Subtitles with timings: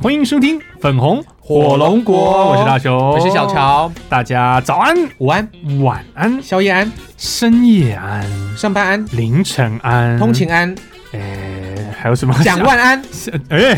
[0.00, 5.48] 欢迎收听粉红火龙果，我是大雄，我是小，乔，大家早安、午安、
[5.80, 8.24] 晚安、宵夜安、深夜安、
[8.56, 10.72] 上班安、凌晨安、通勤安、
[11.12, 12.34] 诶，还有什么？
[12.44, 13.02] 蒋万安，
[13.48, 13.76] 哎，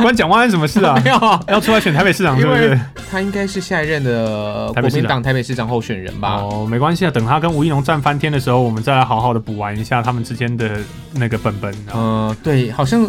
[0.00, 0.98] 关蒋万安什么事啊？
[1.04, 2.78] 没有啊，要出来选台北市长，是不是？
[3.10, 6.36] 他应该是下一任的台北市长国民党台北市长候选人吧？
[6.36, 10.78] 哦，没关系啊，等他跟吴一农战翻天的时候，我们再来好好的补完一下他们之间的
[11.12, 11.70] 那个本本。
[11.88, 13.06] 啊嗯，对，好像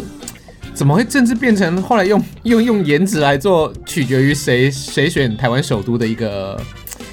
[0.74, 6.60] 怎么会政治变成后来用 用用颜值来做取决于谁谁选台湾首都的一个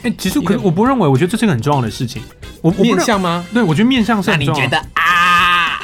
[0.03, 2.21] 哎、其实可是我不认为，我觉得这是一个很重要的事情。
[2.61, 3.43] 我我不认，面相吗？
[3.53, 4.65] 对我觉得面相是很重要。
[4.93, 5.79] 啊？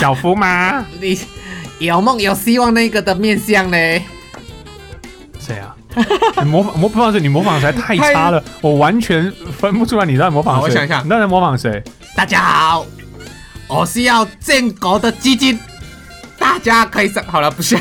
[0.00, 0.84] 小福吗？
[1.00, 1.18] 你
[1.78, 3.76] 有梦有希望那个的面相呢？
[5.38, 5.76] 谁啊？
[6.42, 7.20] 你模仿模仿谁？
[7.20, 10.62] 你模仿实在太差了，我完全分不出来你在模仿谁。
[10.62, 11.82] 我想一下你到底在模仿谁？
[12.16, 12.86] 大家好，
[13.68, 15.58] 我是要建国的基金，
[16.48, 17.22] 大家可以上。
[17.26, 17.78] 好了，不像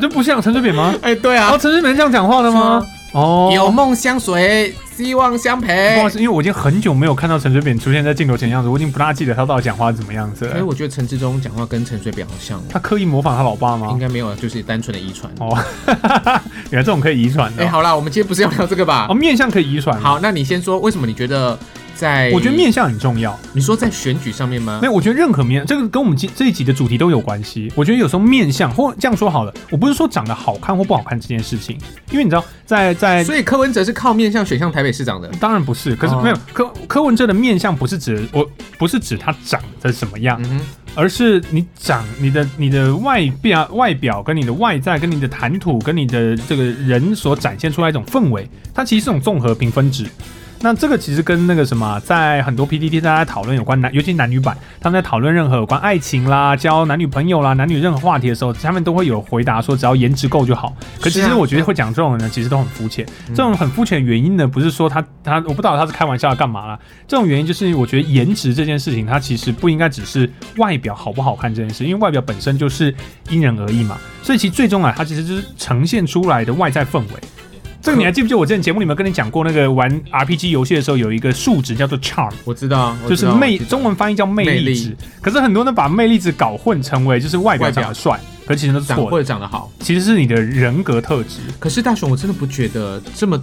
[0.00, 0.94] 就不像陈水扁吗？
[1.02, 2.82] 哎，对啊哦，，陈水扁这样讲话的吗？
[3.12, 6.10] 哦，有梦相随，希望相陪不好意。
[6.10, 10.52] 思，因为我已经很久没有看到陈水扁出现在镜头前的样子，我已经不大记得他到底讲话是怎么样子了。
[10.52, 13.98] 所以我觉得陈志忠讲话跟陈水扁好像，他刻意模仿他老爸吗应？
[13.98, 15.30] 该没有，就是单纯的遗传。
[15.40, 15.56] 哦，
[16.70, 17.64] 原来这种可以遗传的。
[17.64, 19.14] 哎，好啦，我们今天不是要聊这个吧哦，？
[19.14, 21.58] 面相可以遗传。，好，那你先说，为什么你觉得
[21.98, 22.30] 在？
[22.32, 23.36] 我觉得，面相很重要。
[23.52, 24.86] 你说在选举上面吗没？
[24.86, 27.70] 有，我觉得任何面，这个跟我们今这一集的主题都有关系。
[27.74, 31.76] 我觉得有时候面相，或这样说好了，我不是说长得好看或不好看这件事情，
[32.12, 35.28] 因为你知道，在在所以柯文哲是靠面相选上台北市长的。
[35.40, 40.60] 当然不是，可是哦没有柯柯文哲的面相不是指我不是指他长得什么样，嗯，
[40.94, 50.06] 而是你长你的你的外表外表跟你的外在跟你的谈吐跟你的这个人所展现出来一种氛围，它其实是一种综合评分值。
[50.60, 60.76] 那这个其实跟那个什么，在很多 PPT 大家讨论有关男，尤其男女版，他们在讨论任何有关爱情啦、交男女朋友啦、男女任何话题的时候，他们都会有回答说只要颜值够就好。
[61.00, 63.06] 可其实我觉得会讲这种人呢，其实都很肤浅。
[63.28, 66.78] 这种很肤浅的原因呢，不是说他他我不知道他是开玩笑干嘛啦。
[67.06, 72.92] 这种原因就是我觉得颜值这件事情，它其实不应该只是外表好不好看这件事，因为外表本身就是
[73.30, 73.96] 因人而异嘛。
[74.24, 77.14] 所以其实最终啊，它其实就是呈现出来的外在氛围。
[77.80, 84.64] 这个你还记不记得我之前节目里面跟你讲过，那个玩 RPG 游戏的时候有一个数值叫做 charm，我知道，我就是魅，中文翻译叫魅魅力。
[84.70, 84.96] 力值。
[85.20, 89.70] 可是很多人把魅力值搞混成为就是外表长得帅，可其实都是错或者长得好。
[89.80, 91.38] 其实是你的人格特质。
[91.60, 93.40] 可是大雄，我真的不觉得这么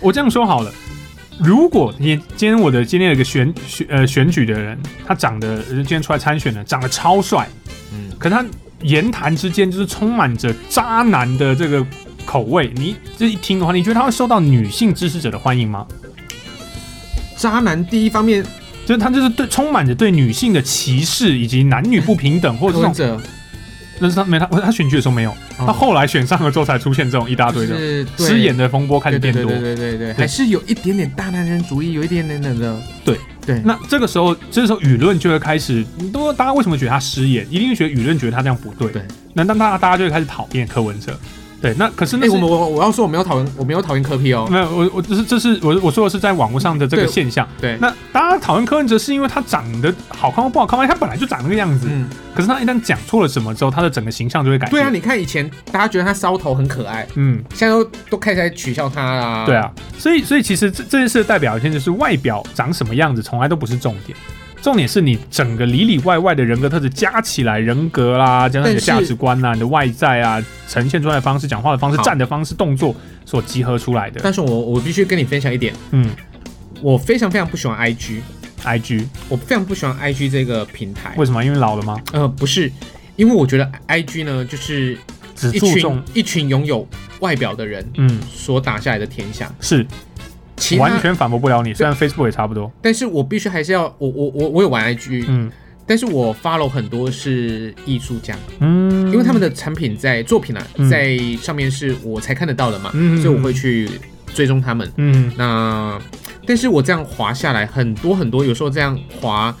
[0.00, 0.72] 我这样说好了，
[1.38, 7.46] 如果你今天我的今天有一个选选呃选举的人，他长得呃今天出来参选的，长得超帅，
[7.92, 8.10] 嗯。
[8.18, 8.44] 可他
[8.82, 11.84] 言谈之间就是充满着渣男的这个
[12.24, 15.86] 口味，你这一听的话，你觉得他会受到女性支持者的欢迎吗？
[17.36, 17.84] 渣男。
[17.86, 18.44] 第一方面，
[18.86, 23.20] 就是他就是对充满着对女性的歧视，以及男女不平等，或者这种，
[24.00, 29.76] 哲那是他没他他选举的时候没有，他后来选上了之后才出现这种一大堆的是对失言的风波开始变多对对对。
[29.76, 32.80] 对对对，还是有一点点大男人主义，有一点点点的。
[33.04, 37.46] 对对，那这个时候，这时候舆论就会开始，你都大家为什么觉得他失言？
[37.50, 38.90] 一定会觉得舆论觉得他这样不对。
[38.92, 39.02] 对，
[39.34, 41.18] 那当大家大家就会开始讨厌柯文哲。
[41.60, 44.48] 对，那可是那我们我我要说我没有讨厌，我没有讨厌柯 P 哦。
[44.50, 47.46] 没有我我这是这是我我说的是在网络上的这个现象。
[47.60, 50.86] 对，那大家讨厌柯文哲是因为他长得好看或不好看吗？
[50.86, 54.70] 他本来就长那个样子，嗯，可是他一旦讲错了什么之后，他的整个形象就会改变。
[54.70, 59.44] 对啊，你看以前大家觉得他烧头很可爱，嗯，现在都都开始在取笑他啦。
[59.44, 64.16] 对，啊，所以所以其实这这件事的代表现就是外表长什么样子，从来都不是重点。
[64.62, 72.94] 重点是你整个里里外外的人格特质加起来，人格啦，加上你的价值观啦、你的外在啊，呈现出来的方式、讲话的方式、站的方式、动作
[73.24, 74.20] 所集合出来的。
[74.22, 76.10] 但是我我必须跟你分享一点，嗯
[76.82, 81.12] 我非常非常不喜欢 IG，，IG 我非常不喜欢 IG 这个平台。
[81.16, 81.44] 为什么？
[81.44, 82.00] 因为老了吗？
[82.12, 82.70] 呃，不是，
[83.16, 84.96] 因为我觉得 IG 呢，就是
[85.34, 86.86] 只注重一群拥有
[87.20, 89.50] 外表的人嗯，所打下来的天下。
[89.60, 89.86] 是
[90.60, 91.74] 其他完全反驳不了你。
[91.74, 92.70] 虽然 Facebook 也差不多。
[92.80, 95.50] 但是我必须还是要，我我我我有玩 IG，、嗯。
[95.86, 100.88] 但是我 follow 很多是艺术家，嗯，因为他们的产品在作品啊，嗯。
[100.88, 103.20] 在上面是我才看得到的嘛，嗯。
[103.20, 103.90] 所以我会去
[104.32, 104.88] 追踪他们。
[104.98, 105.32] 嗯。
[105.36, 105.98] 那
[106.46, 109.52] 但是我这样滑下来，很多很多，有时候这样滑，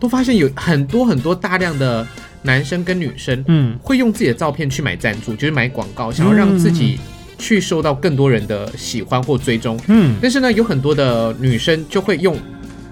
[0.00, 2.04] 都发现有很多很多大量的
[2.42, 3.78] 男生跟女生嗯。
[3.80, 6.98] 会用自己的照片去买赞助，就是买广告，想要让自己
[7.38, 9.78] 去受到更多人的喜欢或追踪。
[9.88, 12.36] 嗯但是呢，有很多的女生就会用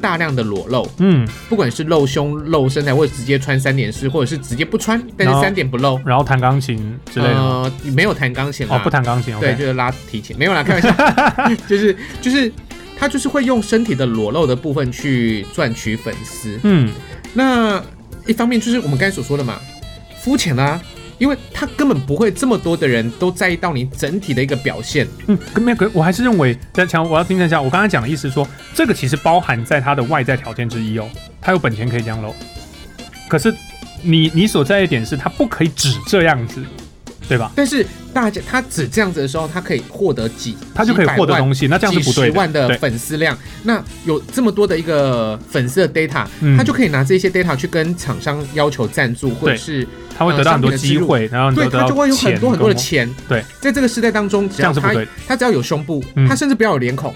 [0.00, 6.76] 大量的裸露，嗯，不管是露胸、露身材，或者直接穿三点式，或者是直接不穿，但是三点不露然后弹钢琴
[7.11, 7.35] 之类的。
[7.35, 9.55] 呃，没有弹钢琴，哦，不弹钢琴对。
[9.55, 10.94] 就是拉提琴，没有啦，开玩笑，
[11.67, 12.52] 就是就是
[12.99, 16.61] 他就是会用身体的裸露的部分去赚取粉丝。
[16.64, 16.93] 嗯
[17.32, 17.82] 那
[18.26, 19.58] 一方面就是我们刚才所说的嘛，
[20.23, 20.81] 肤浅啦，
[21.19, 25.07] 因为他根本不会这么多的人都在意到你整体的一个表现。
[25.27, 31.09] 嗯，可没有，可我还是认为，在强，我要听一下，我刚才讲的意思是说，这个其实包含在他的外在条件之一哦，
[31.41, 32.35] 他有本钱可以这样喽。
[33.29, 33.55] 可是
[34.03, 36.63] 你你所在意点是，他不可以只这样子，
[37.29, 37.50] 对吧？
[37.55, 42.29] 但是大家他只这样子的时候，他可以获得几，他就可以获得东西，那这样是不对的。
[42.29, 49.87] 几十万的粉丝量，那有这么多的一个粉丝的 data，、嗯他就可以拿这些 data 去跟厂商要求赞助，或者是
[50.17, 53.12] 他会得到很多机会，然后你对他就会有很多很多的钱。
[53.29, 54.94] 对，在这个时代当中，只要他。
[55.27, 57.12] 他只要有胸部，嗯他甚至不要有脸孔，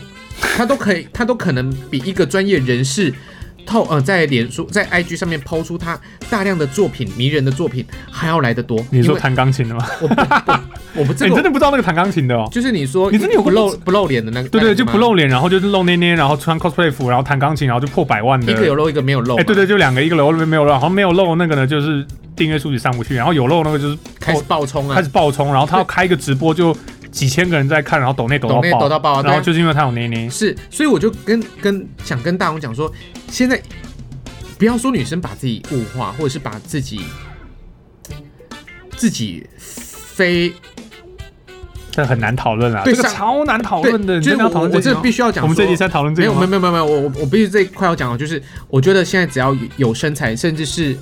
[0.57, 3.13] 他都可以，他都可能比一个专业人士
[3.69, 5.99] 透呃在脸书在 IG 上面抛出他
[6.31, 8.83] 大量的作品、迷人的作品还要来得多。
[8.91, 9.87] 你说弹钢琴的吗？
[10.01, 10.61] 我不我
[10.97, 12.49] 我不 这哎你真的不知道那个弹钢琴的哦？
[12.51, 14.49] 就是你说你真的有不露不露脸的那个？
[14.49, 18.51] 对对，就不露脸，然后就是露捏捏，然后穿 cosplay 服，然后弹钢琴，然后就破百万的。
[18.51, 26.75] 一个有露一个没有露对对，就两个，一个露一个没有露，然后没有露那个呢，就是订阅数据上不去，然后有露那个就是开始爆冲啊开始，爆冲，然后他要开一个直播就
[27.11, 29.23] 几千个人在看，然后抖内抖到爆，抖到爆啊！
[29.23, 32.93] 然后就是因为他有捏捏，是，所以我就跟跟想跟大王讲说，
[33.31, 33.61] 现在
[34.59, 37.01] 不要说女生把自己物化，或者是把自己
[38.97, 40.53] 自己非
[41.91, 50.97] 这很难讨论啊，这个对超难讨论的，，你就是要讨我我这必须要讲，我们这集在讨论这没有没有没有没有，我我我必须这一块要讲的就是，我觉得现在只要有身材，甚至是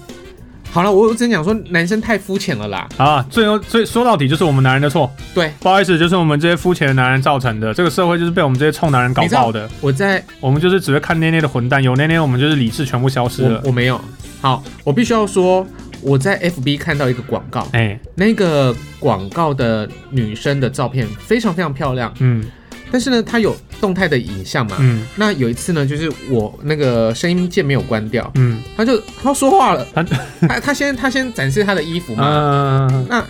[0.76, 2.86] 好了，我我只能讲说，男生太肤浅了啦。
[2.98, 13.98] 啊，最后最说到底就是我们男人的错，对，不好意思，就是我们这些肤浅的男人造成的，这个社会就是被我们这些臭男人搞爆的，我在我们就是只会看捏捏的混蛋，有捏捏我们就是理智全部消失了，我没有。
[14.42, 15.66] 好，我必须要说，
[16.02, 22.44] 我在 FB 看到一个广告，哎，那个广告的女生的照片非常非常漂亮，嗯
[22.90, 24.76] 但是呢，它有动态的影像嘛。
[24.80, 30.02] 嗯那有一次呢，就是我那个声音键没有关掉，嗯他就他说话了，他
[30.48, 33.24] 他他先他先展示他的衣服嘛，嗯，那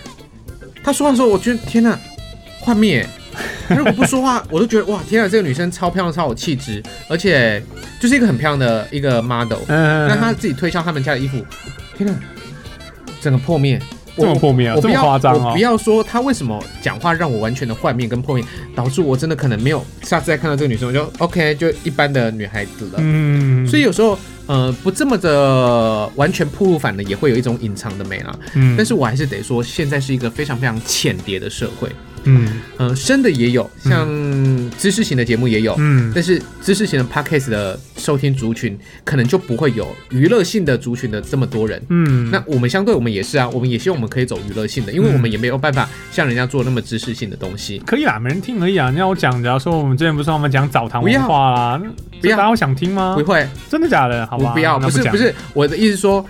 [0.83, 1.97] 他说话的时候，我觉得天呐，
[2.59, 3.07] 幻灭。
[3.67, 7.61] 他如果不说话，我都觉得哇，天啊，这个女生超漂亮，超有气质，而且
[7.99, 9.59] 就是一个很漂亮的一个 model。
[9.67, 11.45] 嗯，那他自己推销他们家的衣服，
[11.95, 12.15] 天呐，
[13.21, 13.79] 整个破灭。
[14.17, 18.43] 这么破灭啊这么夸张哦我不要说他为什么讲话让我完全的幻灭跟破灭，
[18.75, 22.93] 导致我真的可能没有下次再看到这个女生，我就 OK 就一般的女孩子了。
[22.97, 24.17] 嗯，所以有时候
[24.47, 28.35] 呃不这么的完全铺路反的，也会有一种隐藏的美啦。
[28.55, 31.89] 嗯，但是我还是得说，现在是一个非常非常浅碟的社会。
[32.27, 32.47] 嗯
[32.77, 34.07] 呃，深的也有，像
[34.77, 41.81] 知识型的节目也有，嗯但是知识型的 podcast 的收听族群可能就不会有娱乐性的族群的这么多人。
[41.89, 47.79] 嗯，那我们相对我们也是啊，我们也希望我们可以走娱乐性的，因为我们也没有办法像人家做那么知识性的东西。
[47.85, 48.89] 可以啦，没人听而已啊。
[48.91, 51.81] 你要我讲，假如说我们之前不是我们讲澡堂文化啦，
[52.21, 53.23] 不要这大家会想听吗不？
[53.23, 54.25] 会，真的假的？
[54.27, 56.25] 好吧，我不要，不是不，是，我的意思说，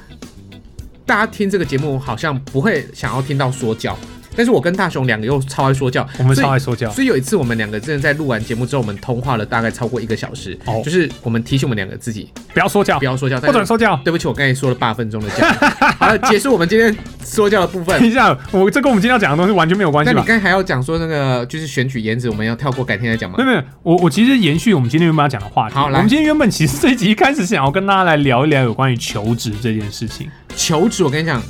[1.06, 3.98] 大家听这个节目好像不会想要听到说教，
[4.38, 6.92] 但是我跟大雄两个又超爱说教，我们超爱说教。
[6.92, 14.00] 所以有一次我们两个真的在录完节目之后，我们通话了大概超过一个小时，哦就是我们提醒我们两个自己不要说教不，要说教，不准说教。
[14.06, 15.48] 对不起，我刚才说了八分钟的教，
[15.98, 16.96] 好了，结束我们今天
[17.26, 18.08] 说教的部分等。
[18.08, 20.16] 一下，我这跟我们今天要讲的东西完全没有关系吧？
[20.16, 23.44] 那你刚才还要讲说那个就是选举颜值，我们要跳过改天再讲吗没？
[23.44, 25.76] 有没有，我我其实延续我们今天原本要讲的话题。
[25.76, 30.30] 好来我们今天原本其实这一集一开始想要跟大家来聊一聊有关于求职这件事情。
[30.56, 31.42] 求职，我跟你讲，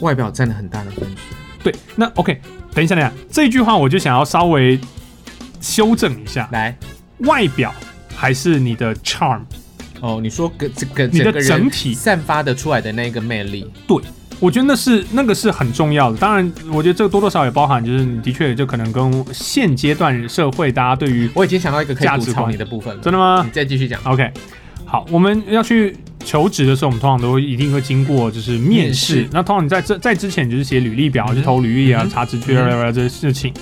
[0.00, 1.45] 外表占了很大的分数。
[1.66, 2.40] 对，那 OK，
[2.72, 4.78] 等一下，等一下，这句话我就想要稍微
[5.60, 6.76] 修正一下，来，
[7.18, 7.74] 外表
[8.14, 9.40] 还是你的 charm。
[10.00, 13.98] 哦，你说个这个你的整体散发的出来的那个魅力，对
[14.38, 16.16] 我觉得那是那个是很重要的。
[16.18, 23.02] 当然，我觉得这个多多少少也包含，就是你的确就可能跟现阶段社会大家对于我已经想到一个可以吐槽你的部分了。
[23.02, 24.00] 真的吗你再继续讲。
[24.04, 24.30] ？OK，
[24.84, 29.28] 好，我们要去求职的时候，我们通常都一定会经过就是面面试试。
[29.32, 33.54] 那通常你在这在之前就是写履历表，嗯就投履历啊嗯、查职缺嗯啊这些事情。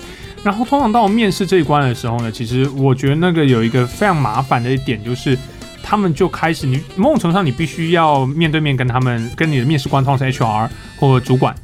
[0.42, 5.38] 然后通常到面试这一关的时候呢，其实我觉得那个有一个非常麻烦的一点就是。
[5.86, 10.66] 他们就开始，你某种程度上你必须要面对面跟他们，跟你的面试官，通常是 HR
[10.96, 11.54] 或者主管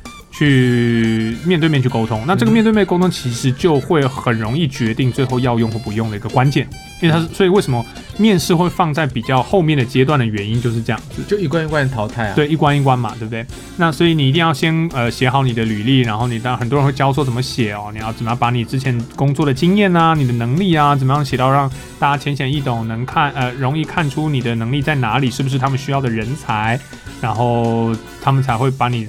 [0.40, 2.24] 去面对面去沟通。
[2.26, 6.66] 那这个嗯面对面沟通其实就会很容易决定最后要用或不用的一个关键，
[7.02, 7.84] 因为它是所以为什么
[8.16, 11.22] 面试会放在比较后面的阶段的原因就是这样子。
[11.28, 13.44] 就一关一关的淘汰啊。，对，一关一关嘛，对不对？
[13.76, 26.80] 那所以你一定要先呃写好你的履历，然后你当然很多人会教说怎么写哦，你要怎么样把你之前工作的经验啊、你的能力啊，怎么样写到让大家浅显易懂，能看呃容易看出你的能力在哪里，是不是他们需要的人才，
[27.20, 29.06] 然后他们才会把你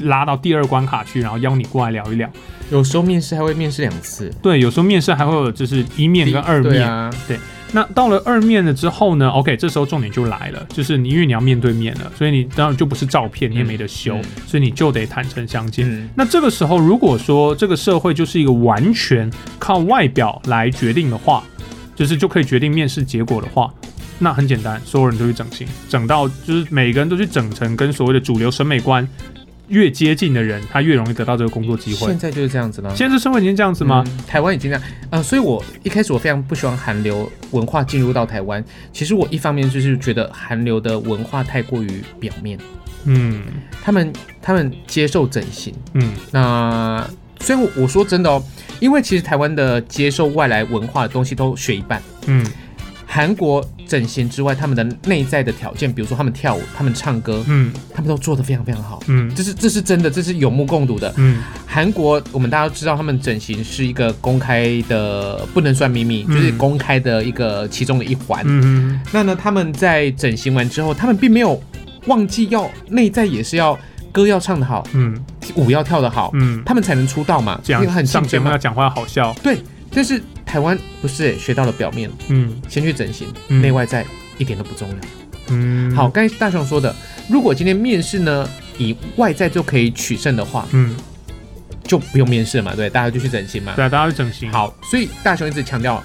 [0.00, 2.30] 拉到第二关卡去，然后邀你过来聊一聊。
[2.70, 4.32] 有时候面试还会面试两次。
[4.42, 7.10] 对，有时候面试还会有就是一面跟二面，对啊，
[7.72, 15.84] 那到了二面了之后呢？OK，这时候重点就来了，就是你因为你要面对面了，所以你当然就不是照片，你也没得修，嗯所以你就得坦诚相见。
[15.90, 21.42] 嗯那这个时候，如果说这个社会就是一个完全靠外表来决定的话，
[21.96, 23.68] 就是就可以决定面试结果的话，
[24.20, 29.06] 那很简单，所有人都去整形，整到就是每个人都去整成跟所谓的主流审美观
[29.68, 32.18] 越接近的人，他越容易得到这个工作机会现。
[32.18, 32.94] 在就是这样子了。
[32.94, 34.04] 现在这社会已经这样子吗？
[34.06, 38.62] 嗯台湾已经这样，呃，所以我一开始我非常不喜欢韩流文化进入到台湾。
[38.92, 42.58] 其实我一方面就是觉得韩流的文化太过于表面，
[43.04, 43.44] 嗯
[43.82, 45.72] 他们他们接受整形。
[45.94, 47.08] 嗯那
[47.40, 48.42] 虽然我我说真的哦，
[48.80, 52.02] 因为其实台湾的接受外来文化的东西都学一半。
[52.26, 52.44] 嗯
[53.14, 59.00] 韩国整形之外，他们的内在的条件，比如说他们跳舞、他们唱歌，嗯他们都做得非常非常好。
[59.06, 61.14] 嗯这是这是真的，这是有目共睹的。
[61.16, 68.42] 嗯韩国我们大家都知道，他们整形是一个公开的，不能算秘密，嗯就是公开的一个其中的一环。
[68.46, 71.62] 嗯那呢，他们在整形完之后，他们并没有
[72.06, 73.78] 忘记要内在也是要
[74.10, 75.16] 歌要唱得好，嗯
[75.54, 78.58] 舞要跳得好，嗯，他们才能出道嘛，这样很上节目要。
[78.58, 79.32] 讲话要好笑。
[79.40, 79.58] 对，
[79.94, 84.04] 但是台湾不是、欸、学到了表面，嗯先去整形，嗯内外在
[84.38, 84.94] 一点都不重要。
[85.48, 86.94] 嗯，好，，刚才大雄说的，
[87.28, 88.48] 如果今天面试呢
[88.78, 90.96] 以外在就可以取胜的话，嗯，
[91.84, 93.74] 就不用面试了嘛，对，大家就去整形嘛。
[93.76, 96.02] 对啊，大家去整形。，好，所以大雄一直强调，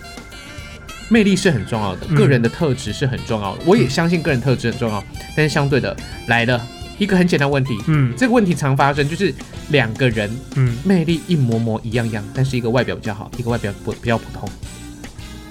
[1.08, 3.64] 魅力是很重要的，嗯个人的特质是很重要的。
[3.66, 5.04] 我也相信个人特质很重要，
[5.36, 5.96] 但是相对的
[6.28, 6.62] 来了
[7.00, 9.34] 一个很简单问题，嗯这个问题常发生，就是
[9.70, 14.48] 两个人嗯魅力一模模一样样，但是一个外表比较好，一个外表不比较普通，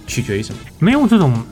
[0.06, 0.60] 取决于什么？
[0.78, 1.42] 没有这种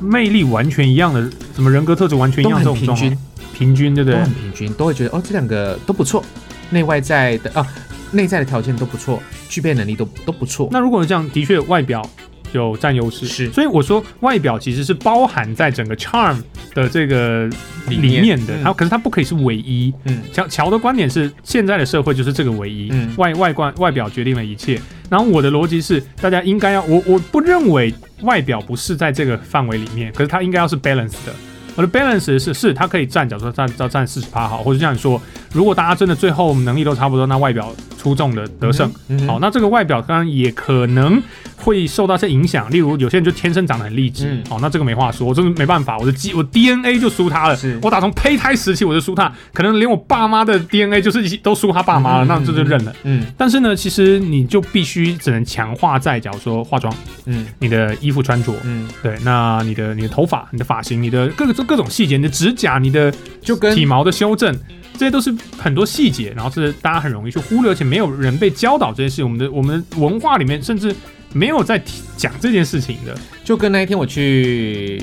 [0.00, 3.18] 魅力完全一样的，什么人格特质完全一都样这很平均
[3.52, 4.24] 平均对不对都对？
[4.24, 6.24] 很平均，都会觉得哦，这两个都不错，
[6.70, 7.66] 内外在的啊，
[8.12, 10.68] 内在的条件都不错，具备能力都都不错。
[10.70, 12.06] 那如果这样，的确外表
[12.52, 16.36] 有占优势，是所以我说外表其实是包含在整个 charm
[16.74, 17.48] 的这个
[17.88, 19.92] 里面的，嗯它可是它不可以是唯一。
[20.04, 24.80] 嗯乔乔的观点是，现在的社会就是这个唯一，嗯外外观外表决定了一切。
[25.08, 27.92] 然后我的逻辑是，大家应该要我我不认为
[28.22, 31.32] 外表不是在这个范围里面，可是它应该要是 balance 的。
[31.76, 35.20] 我的 balance 是是它可以占，假如说占占占四十趴好，或者这样说，
[35.52, 38.92] 如果大家真的最后能力都差不多，那外表出众的得胜。
[39.26, 41.22] 好，那这个外表当然也可能
[41.60, 52.92] 会受到一些影响，例如有些人就天生长得很励志，嗯好，那这个没话说，我真的没办法，我的基我 DNA 就输他了是，我打从胚胎时期我就输他，可能连我爸妈的 DNA 就是一都输他爸妈了，那这就认了。
[53.04, 56.92] 嗯但是呢，其实你就必须只能强化在，假如说化妆、
[57.26, 63.12] 嗯你的衣服穿着，嗯，对，那你的你的头发、你的发型、你的各个各种细节，你的指甲、你的
[63.42, 64.54] 就跟体毛的修正，
[64.94, 69.24] 这些都是很多细节，然后是大家很容易去忽略，而且没有人被教导这些事。
[69.24, 70.94] 我们的我们文化里面甚至
[71.32, 73.16] 没有在提讲这件事情的。
[73.44, 75.02] 就跟那一天我去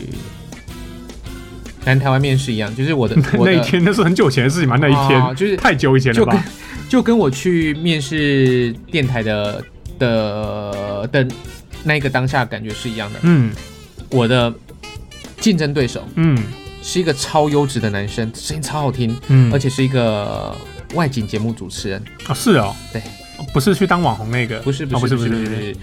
[1.85, 6.45] 南台湾面试一样，就是我的 那一天那是很久前的事情嘛，那一天、啊就是太久以前了吧？
[6.89, 9.63] 就跟我去面试电台的
[9.99, 11.27] 的的
[11.83, 13.19] 那一个当下感觉是一样的。
[13.23, 13.51] 嗯。
[14.09, 14.53] 我的
[15.39, 16.37] 竞争对手嗯。
[16.79, 20.55] 是一个超优质的男生，声音超好听，嗯，而且是一个
[20.93, 23.01] 外景节目主持人，啊是哦，对。
[23.37, 25.75] 哦，不是去当网红那个，不是不是不是，不是，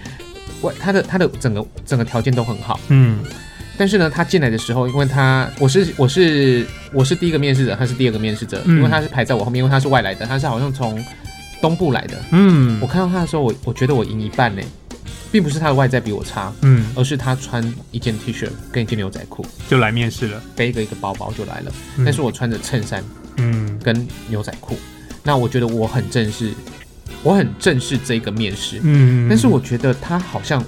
[0.61, 3.19] 外他的他的整个整个条件都很好，嗯
[3.77, 11.03] 但是呢，他进来的时候，因为他我是我是我是第一个面试者，他是第二个面试者，嗯因为他是排在我后面，因为他是外来的，他是好像从
[11.61, 12.17] 东部来的。
[12.31, 14.61] 嗯我看到他的时候，我我觉得我赢一半呢，
[15.29, 20.41] 并不是他的外在比我差，嗯，而是他穿一件 T 恤跟一件牛仔裤，就来面试了。
[20.55, 21.71] 背个一个包包就来了。
[21.97, 23.03] 嗯但是我穿着衬衫
[23.37, 24.77] 嗯跟牛仔裤，
[25.21, 26.53] 那我觉得我很正式，
[27.25, 30.63] 我很正视这个面试，嗯，但是我觉得他好像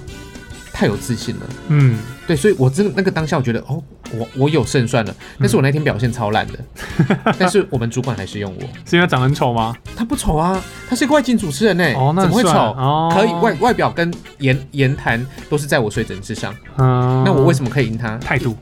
[0.72, 1.42] 太有自信了。
[1.68, 5.14] 嗯对，所以我真的那个当下，我觉得哦，我我有胜算了。
[5.38, 6.58] 但是我那天表现超烂的，
[7.38, 8.62] 但是我们主管还是用我。
[8.84, 9.74] 是因为长得很丑吗？
[9.96, 10.60] 他不丑啊，
[10.90, 12.50] 他是一个外景主持人呢、哦，那怎么会丑？
[12.50, 18.18] 哦，可以外外表跟言言谈都是在我水准之上，嗯，那我为什么可以赢他？
[18.18, 18.54] 态度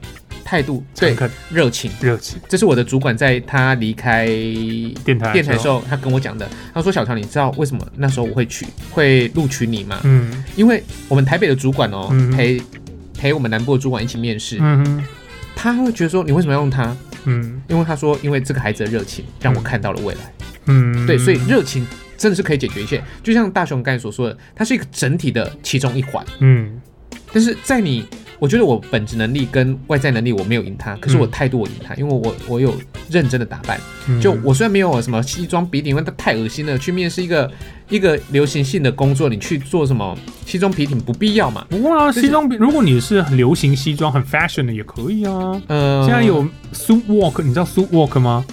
[0.47, 1.17] 态度对
[1.51, 2.39] 热情，热情？
[2.49, 4.27] 这是我的主管在他离开
[5.05, 6.49] 电台电台的时候，他跟我讲的。
[6.73, 9.99] 他说：“小乔，你知道为什么那时候我会取会录取你吗？
[10.05, 12.63] 嗯因为我们台北的主管哦，嗯陪
[13.19, 15.05] 陪我们南部的主管一起面试，嗯哼
[15.57, 16.97] 他会觉得说你为什么要用他？
[17.25, 20.21] 嗯因为他说因为这个孩子的热情让我看到了未来。
[20.67, 21.85] 嗯，对，所以热情
[22.17, 23.03] 真的是可以解决一切。
[23.21, 26.25] 就像大雄刚才所说的，它是一个整体的其中一环。
[26.39, 26.81] 嗯
[27.33, 28.07] 但是在你
[28.39, 32.75] 我觉得我本职能力跟外在能力我没有赢他，可是我嗯态度我赢他，因为我我有
[33.11, 33.81] 认真的打扮。
[34.09, 37.51] 嗯就我虽然没有什么西装笔挺，因为它太恶心了，去面试一个
[37.89, 41.67] 一个流行性的工作，你去做什么西装笔挺不必要嘛。
[41.71, 45.61] 不过啊，西装比如果你是很流行西装、很 fashion 的也可以啊。
[45.67, 48.45] 呃，现在有 suit walk，你知道 suit walk 吗？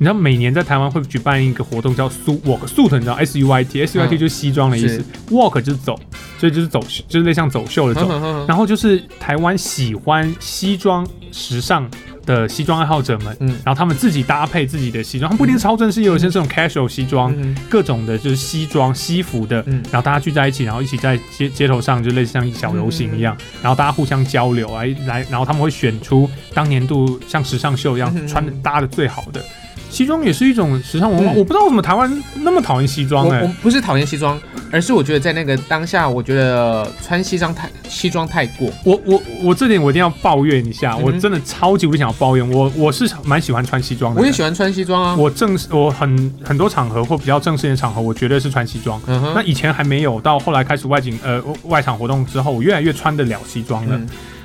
[0.00, 4.18] 你知道每年在台湾会举办一个活动叫 suit walk，suit 你知道 S U I T，S U I T 嗯。
[4.18, 5.94] 就是西装的意思是，walk 就是走，
[6.38, 8.08] 所以就是走，就是类似像走秀的走。
[8.48, 11.86] 然后就是台湾喜欢西装时尚
[12.24, 13.48] 的西装爱好者们，嗯。
[13.62, 19.82] 然后他们自己搭配自己的西装，他们不一定是超正式，也有一些这种 casual 西装，嗯各种的就是西装西服的，嗯。
[19.92, 29.44] 然后大家聚在一起，然后一起在街街头上就类似像小游行一样，然后大家互相交流来来，然后他们会选出当年度像时尚秀一样嗯穿的搭的最好的。
[29.90, 38.70] 西装也是一种时尚文化，嗯我不知道为什么台湾那么讨厌西装哎、我我不是讨厌西装，而是我觉得在那个当下，我觉得穿西装太西装太过。
[38.84, 42.50] 我我我这点我一定要抱怨一下，嗯我真的超级无敌想要抱怨。
[42.50, 45.16] 我我是蛮喜欢穿西装的，我也喜欢穿西装啊。
[45.16, 49.00] 我正我很很多场合或比较正式的场合，我绝对是穿西装。
[49.06, 54.00] 嗯，那以前还没有，到后来开始外景呃外场活动之后，我越来越穿得了西装了。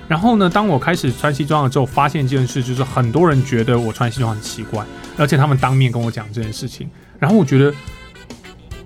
[0.07, 4.85] 嗯然后呢，当我开始穿西装了之后，发现一件事，就是很多人觉得我穿西装很奇怪，
[5.17, 6.87] 而且他们当面跟我讲这件事情。
[7.17, 7.73] 然后我觉得，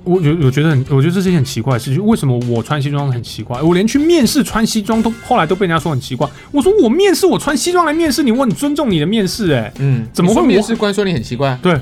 [0.06, 2.06] 我觉得我觉得很，我觉得这是一件很奇怪的事情。
[2.06, 3.62] 为什么我穿西装很奇怪？
[3.62, 6.26] 我连去面试穿西装都后来都被人家说很奇怪。
[6.52, 11.60] 我说我面试我穿西装来面试你，我很尊重你的面试、哎，嗯，怎么会面试官说你很奇怪？
[11.62, 11.78] 对。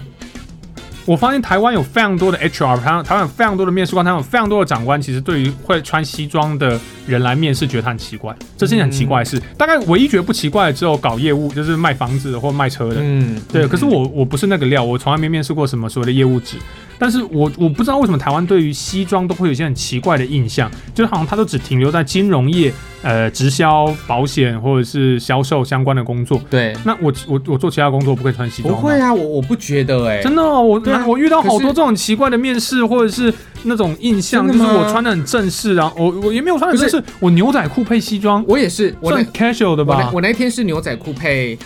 [1.07, 9.41] 我发现台湾有非常多的 HR，台湾台湾有非常多的面试官，台湾有非常多的长官，其实对于会穿西装的人来面试，觉得他很奇怪，这是件很奇怪的事。
[9.57, 12.97] 大概唯一觉得不奇怪的，只有搞业务，就是卖房子的或卖车的。
[12.99, 16.57] 嗯，对，嗯可是我我不是那个料，我从来没面试过什么所谓的业务职。
[16.97, 26.41] 但是我我不知道为什么台湾对于西装都会有一些很奇怪的印象，就是好像它都只停留在金融业、呃直销、保险或者是销售相关的工作。
[26.49, 28.73] 对，那我我我做其他工作，我不可以穿西装？
[28.73, 40.09] 不会啊，我我不觉得哎，真的哦、我、我遇到好多这种奇怪的面试，或者是那种印象，就是我穿的很正式啊，我我也没有穿很正式，我牛仔裤配西装，我也是，我算 casual 的吧？
[40.13, 41.57] 我那天是牛仔裤配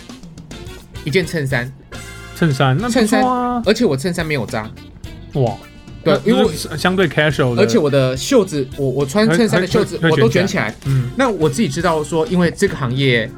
[1.04, 1.72] 一件衬衫，
[2.36, 4.70] 衬衫那不衬衫啊，而且我衬衫没有扎，
[5.34, 5.56] 哇，
[6.04, 10.74] 对，因为相对 casual 的，而且我的袖子，我我穿衬衫的袖子我都卷卷起来。
[10.86, 11.10] 嗯。
[11.16, 13.30] 那我自己知道说，因为这个行业，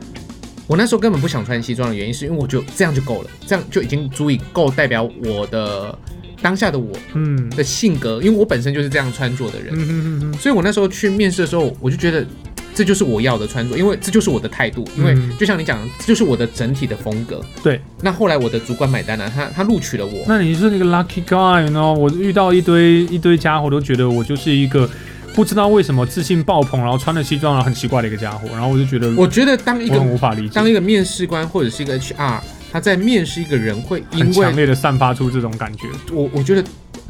[0.67, 5.97] 我那时候根本不想穿西装的原因，是因为我觉得这样就够了，这样就已经足以够代表我的
[6.43, 7.49] 当下的我嗯。
[7.51, 12.27] 的性格，因为我本身就是这样穿着的人，嗯嗯嗯嗯，所以我那时候去面试的时候，我就觉得。
[12.75, 17.41] 这就是我要的穿着，因为这就是我的态度，因为嗯就像你讲的，这就是我的整体的风格。
[17.63, 17.81] 对。
[18.03, 20.25] 那后来我的主管买单了、他他录取了我。
[20.27, 21.93] 那你是那个 lucky guy 呢？
[21.93, 24.91] 我遇到一堆一堆家伙，都觉得我就是一个
[25.35, 30.69] 不知道为什么自信爆棚，然后穿着西装，然后很奇怪的一个家伙，然后我就觉得我觉得当一个无法理解当。
[30.69, 32.41] 一个面试官或者是一个 HR，
[32.73, 36.65] 他在面试一个人，会因很强烈的散发出这种感觉，我我觉得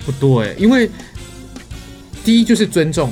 [0.04, 0.90] 不对，因为
[2.22, 3.10] 第一就是尊重，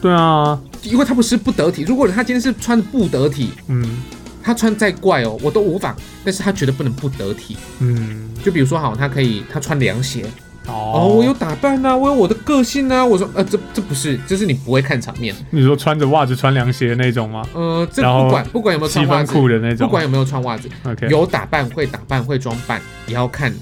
[0.00, 1.82] 对啊，因为他不是不得体。
[1.82, 4.02] 如果他今天是穿的不得体，嗯
[4.42, 7.58] 他穿再怪哦，我都无法，但是他绝对不能不得体。
[7.80, 10.24] 嗯，就比如说，好，他可以他穿凉鞋
[10.66, 13.04] 哦哦，我有打扮啊，我有我的个性啊。
[13.04, 15.34] 我说，呃，这这不是，这是你不会看场面。
[15.50, 17.46] 你说穿着袜子穿凉鞋的那种吗？
[17.52, 23.52] 呃，这不管不管有没有穿袜子，裤的那种，不管有没有穿袜子，OK，有打扮会打扮会装扮，也要看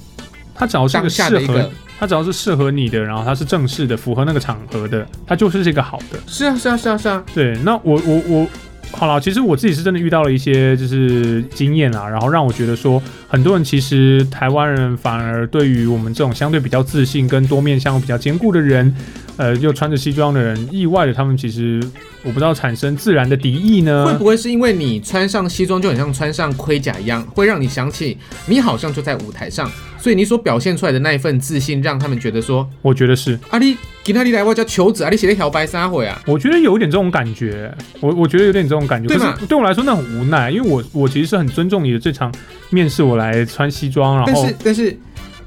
[0.54, 1.68] 他只要是个适合下的一个，。
[1.98, 6.18] 它只要是适合你的，然后它是正式的，符合那个场合的，它就是这个好的。
[6.26, 7.24] 是啊，是啊，是啊，是啊。
[7.34, 8.46] 对，那我我我。
[8.90, 18.96] 好了，其实我自己是真的遇到了一些就是经验啊，然后让我觉得说，很多人其实台湾人反而对于我们这种相对比较自信跟多面向比较坚固的人，
[19.36, 21.78] 呃，又穿着西装的人，意外的他们其实
[22.22, 24.06] 我不知道产生自然的敌意呢？
[24.06, 42.32] 会不会是因为你穿上西装就很像穿上盔甲一样，会让你想起你好像就在舞台上，所以你所表现出来的那一份自信，让他们觉得说，我觉得是，啊你给他你来我叫求子啊，你写了一条白沙会啊，我觉得有一点这种感觉，我我觉得有点这种感觉，对是对我来说那很无奈，因为我我其实是很尊重你的这场
[42.70, 44.98] 面试，我来穿西装，然后但是但是。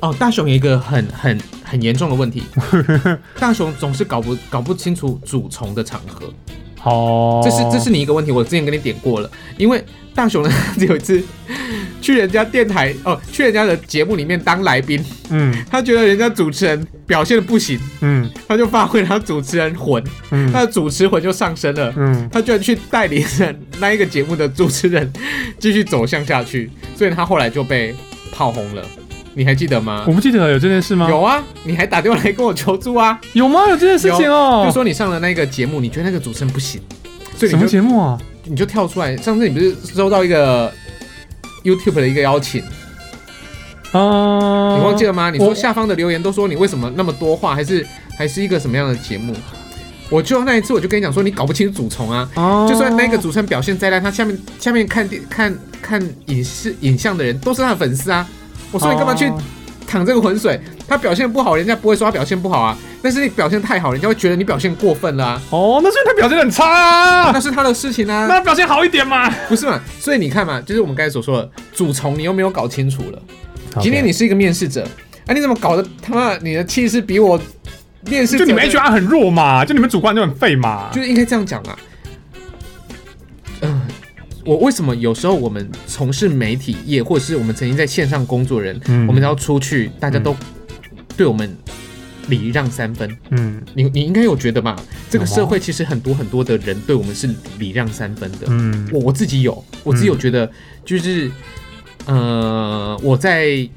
[0.02, 2.42] 哦，大雄有一个很很很严重的问题，
[3.40, 6.34] 大雄总是搞不搞不清楚主从的场合，
[6.84, 9.86] 哦，这是这是你一个问题，我之前跟你点过了，因为
[10.16, 11.24] 大雄呢 只有一次
[12.02, 21.94] 去人家电台哦，去人家的节目里面当来宾，嗯他觉得人家主持人表现的不行，嗯他就发挥他主持人魂，嗯他的主持魂就上升了。
[21.96, 25.12] 嗯，他居然去带领着那一个节目的主持人
[25.60, 27.96] 继续走向下去，所以他后来就被
[28.32, 28.84] 炮轰了。
[29.34, 30.12] 你还记得吗我？
[30.12, 31.08] 不记得有这件事吗？
[31.10, 33.62] 有啊，你还打电话来跟我求助啊，有吗？
[33.70, 36.82] 有这件事情哦就，说你上了那个节目，你觉得那个主持人不行，
[37.38, 38.20] 所以什么节目啊？
[38.44, 39.16] 你就跳出来。
[39.16, 40.74] 上次你不是收到一个
[41.64, 42.62] YouTube 的一个邀请，
[43.92, 45.30] 啊，你忘记了吗？
[45.30, 47.86] 你说下方的留言都说你为什么那么多话，还是
[48.18, 49.36] 还是一个什么样的节目？
[50.10, 52.30] 我就那一次我就跟你讲说，你搞不清楚主从啊。
[52.36, 58.28] 哦就算那个主持人表现再烂，他下面下面看电看看影视影像的人都是他的粉丝啊。
[58.72, 59.42] 我说你干嘛去哦
[59.92, 60.58] 淌这个浑水？
[60.88, 62.78] 他表现不好，人家不会说他表现不好啊。
[63.04, 65.42] 但是你表现太好，人家会觉得你表现过分了啊。
[65.50, 69.30] 哦，那是因为他表现很差啊那，是他的事情啊，那表现好一点嘛。
[69.50, 69.82] 不是嘛？
[70.00, 73.22] 所以你看嘛，就是我们刚才所说的主从，你又没有搞清楚了。
[73.82, 74.88] 今天你是一个面试者，
[75.28, 77.40] 啊，你怎么搞得他妈你的气势比我
[78.06, 80.90] 面试就你们 HR 很弱嘛，就你们主观就很废嘛。
[80.94, 81.78] 就是应该这样讲啊。
[84.44, 90.36] 嗯、我为什么有时候我们从事媒体业，或者是我们曾经在线上工作人，嗯我们要出去，大家都
[91.16, 91.56] 对我们
[92.28, 93.18] 礼让三分。
[93.30, 94.76] 嗯你你应该有觉得吧？
[95.10, 98.48] 这个社会其实很多很多的人对我们是礼让三分的。
[98.48, 100.50] 嗯我我自己有，我自己有觉得，
[100.86, 101.30] 就是、
[102.06, 103.68] 呃，我在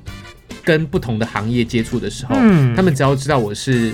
[0.63, 3.93] 跟不同的行业接触的时候，嗯他们只要知道我是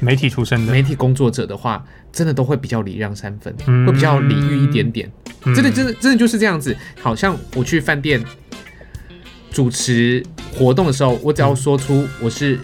[0.00, 5.10] 媒体出身的，媒体工作者的话，真的都会比较礼让三分，嗯会比较礼遇一点点。
[5.44, 6.76] 嗯真的，真的，真的就是这样子。
[7.00, 8.22] 好像我去饭店
[9.52, 10.22] 主持
[10.56, 12.58] 活动的时候，我只要说出我是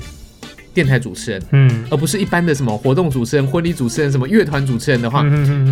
[0.73, 5.21] 电台主持人，嗯，而不是一般的什么活动主持人、婚礼主持人、什么乐团主持人的话，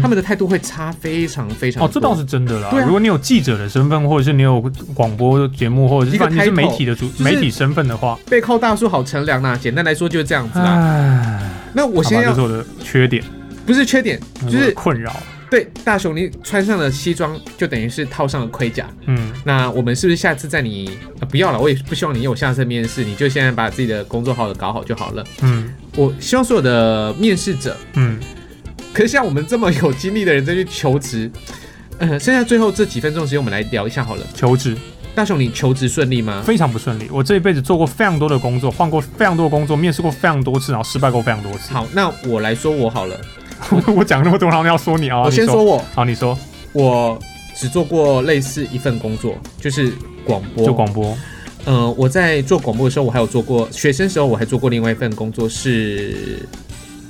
[0.03, 2.69] 他们的态度会差非常非常哦，这倒是真的啦。
[2.71, 4.61] 对啊如果你有记者的身份，或者是你有
[4.95, 9.57] 广播节目，或者是你是媒体的主就是媒体身份的话，背靠大树好乘凉呐。
[9.61, 11.41] 简单来说就是这样子啦。
[11.73, 13.23] 那我我现在要这是我的缺点，
[13.65, 15.15] 不是缺点，就是困扰。
[15.51, 18.87] 对大雄，你穿上了西装，就等于是套上了盔甲。
[19.07, 21.59] 嗯，那我们是不是下次在你、呃、不要了？
[21.59, 25.25] 我也不希望你有下次面试，你就现在把自己的工作好好的搞好就好了。
[25.43, 28.21] 嗯我希望所有的面试者，嗯，
[28.93, 31.31] 可是像我们这么有经历的人再去求职，
[31.99, 34.23] 呃，剩下最后这几分钟时间，我们来聊一下好了。
[34.35, 34.77] 求职
[35.15, 36.43] 大雄，你求职顺利吗？
[36.47, 37.09] 非常不顺利。
[37.11, 41.73] 我这一辈子做过非常多的工作，换过非常多的工作，面试过非常多次，然后失败过非常多次。
[41.73, 43.19] 好，那我来说我好了。
[43.95, 46.39] 我讲那么多，然后要说你啊，我先说我，好，你说
[46.73, 47.19] 我
[47.57, 49.93] 只做过类似一份工作，就是
[50.25, 50.65] 广播。
[50.65, 51.17] 就广播，
[51.65, 56.47] 呃，我在做广播的时候，我还有做过学生时候，我还做过另外一份工作是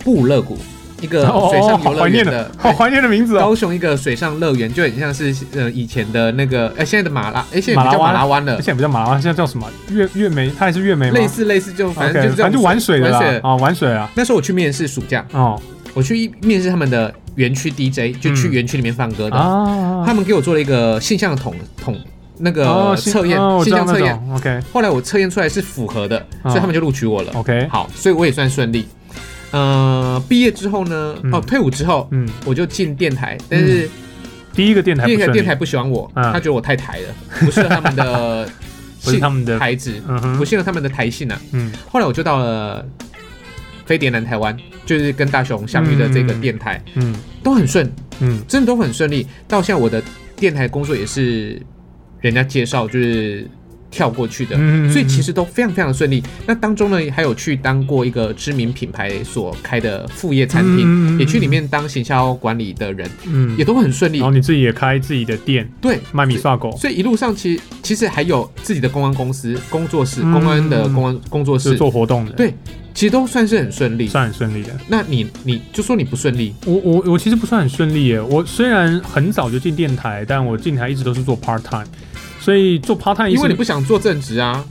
[0.03, 0.57] 布乐谷，
[1.01, 3.41] 一个水上游好乐园的怀念的，，好怀念的名字哦。
[3.41, 9.69] 高雄一个水上乐园，就很像是呃以前的那个呃现在的马拉，哎现在不叫马拉湾马拉湾了现，在不叫马拉湾，现在叫什么？
[9.91, 11.15] 月月梅，它还是月梅吗？
[11.19, 13.41] 类似类似就反正就是反正就玩水的。
[13.43, 14.11] 啊，玩水啊。
[14.15, 15.61] 那时候我去面试暑假，哦
[15.95, 18.53] 我去面试他们的园区 DJ，就去嗯。
[18.53, 21.99] 园区里面放歌的，啊，他们给我做了一个性向统统
[22.39, 24.19] 那个测验，性向测验。
[24.33, 27.33] OK 后来我测验出来是符合的，哦所以他们就录取我了。
[27.35, 28.87] OK，好，所以我也算顺利。
[29.51, 31.33] 呃，毕业之后呢，嗯。
[31.33, 33.89] 哦，退伍之后嗯，我就进电台，但是
[34.53, 38.49] 第一个电台第一个电台电台不喜欢我，嗯他觉得我太台了，不适合他们的
[39.03, 41.41] 不是他们的，台子，嗯不，适合他们的台性啊。
[41.53, 41.73] 嗯。
[41.91, 42.85] 后来我就到了
[43.89, 49.27] 飞碟南台湾，就是跟大雄相遇的这个电台，嗯都很顺，嗯真的都很顺利。
[49.49, 50.03] 到现在我的
[50.37, 51.59] 电台工作也是
[52.21, 53.49] 人家介绍，就是
[53.91, 54.57] 跳过去的。
[54.59, 56.23] 嗯，所以其实都非常非常顺利。
[56.47, 64.27] 那当中呢，还有去当过一个知名品牌所开的副业餐厅，嗯也去里面当行销管理的人，嗯也，都很顺利然。
[64.27, 72.53] 后你自己也开自己的店对，卖米刷狗，所以一路上其实其实还有自己的公关公司、工作室、嗯公安的公安工作是室，做活动的，对
[72.99, 74.09] 其实都算是很顺利。
[74.09, 74.77] 算很顺利的。
[74.89, 78.21] 那你你就说你不顺利，我我我其实不算很顺利耶。
[78.21, 81.87] 我虽然很早就进电台，但我进台一直都是做 part time，
[82.41, 84.65] 所以做 part time 因为你不想做正职啊。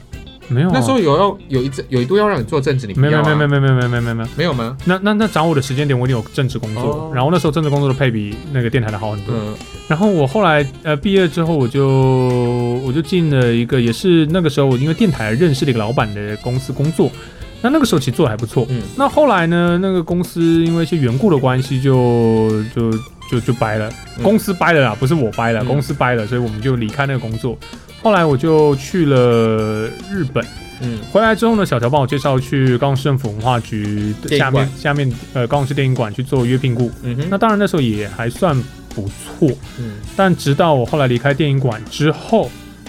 [0.50, 4.28] 没有啊那时候有要有一阵有一度要让你做正职，你没有没有没有没有没有没有没有没有没有。
[4.36, 4.76] 没有吗？
[4.84, 9.34] 那那那找我的时间点，我一定有正职工作，哦然后那时候正职工作的配比那个电台的好很多。
[9.34, 9.54] 嗯
[9.88, 11.88] 然后我后来呃毕业之后，我就
[12.84, 17.10] 我就进了一个也是那个时候我因为电台认识了一个老板的公司工作，
[17.62, 18.66] 那那个时候其实做的还不错。
[18.70, 18.82] 嗯。
[18.96, 22.92] 那后来呢，那个公司因为一些缘故的关系就，就
[23.30, 24.22] 就就掰了，嗯。
[24.22, 25.66] 公司掰了啦，不是我掰了，嗯。
[25.66, 27.58] 公司掰了，所以我们就离开那个工作。
[28.02, 30.44] 后来我就去了日本，
[30.80, 30.98] 嗯。
[31.10, 36.90] 回来之后呢，小乔帮我介绍去高雄市政府文化局下面下面呃高雄市电影馆去做约聘雇。
[37.02, 37.26] 嗯哼。
[37.28, 38.56] 那当然那时候也还算
[38.94, 39.94] 不错，嗯。
[40.16, 42.48] 但直到我后来离开电影馆之后，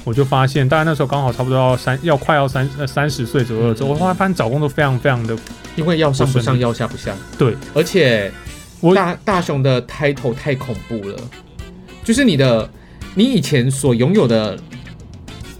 [0.10, 5.38] 我就发现，大概那时候刚好差不多要三要快要三呃三十岁左右之后，嗯我发现找工作非常非常的
[5.76, 7.15] 因为要上不上，要下不下。
[7.38, 8.32] 对，而且
[8.80, 11.15] 我大大雄的 title 太恐怖了，
[12.04, 12.67] 就是你的
[13.13, 14.58] 你以前所拥有的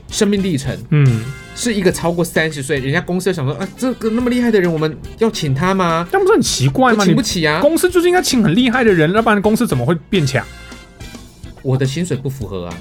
[0.10, 1.24] 生命历程，嗯，
[1.56, 6.08] 是一个超过三十岁，人家公司想说啊，这个那么厉害的人，我们要请他吗？
[6.12, 7.06] 那不是很奇怪吗？
[7.06, 7.62] 请不起啊。
[7.62, 10.44] 公司就是应该请很厉害的人，要不然公司怎么会变强？
[11.62, 12.74] 我的薪水不符合啊。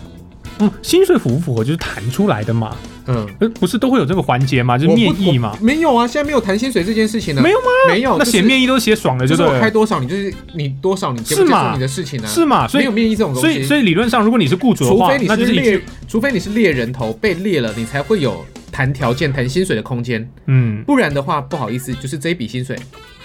[0.60, 7.40] 嗯，薪水符不符合就是谈出来的嘛，嗯，呃，不是都会有这个环节嘛，就是面议嘛，没有啊，现在没有谈薪水这件事情呢。
[7.42, 7.66] 没有吗？
[7.88, 12.28] 没有，那写面议都写爽了，就就是我开多少，你就是你多少，你是嘛受你的事情呢？
[12.28, 12.66] 是嘛？
[12.66, 13.52] 所以没有面议这种东西。
[13.52, 20.28] 所以所以理论上，如果你是雇主的话除非，你那就是猎，除非你是猎人头被猎了，你才会有谈条件、谈薪水的空间。
[20.46, 20.82] 嗯。
[20.84, 22.76] 不然的话，不好意思，就是这一笔薪水，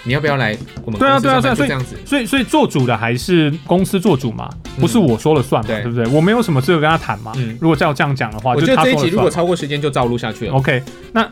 [0.04, 1.96] 你要不要来我们对啊对啊对啊所以这样子。
[2.04, 6.06] 所以，所以做主的还是公司做主嘛，嗯不是我说了算嘛，对对不对？
[6.14, 7.32] 我没有什么资格跟他谈嘛。
[7.36, 8.96] 嗯如果照这样讲的话，我觉得这一。
[8.96, 10.52] 集如果超过时间就照录下去了。
[10.54, 11.28] OK，那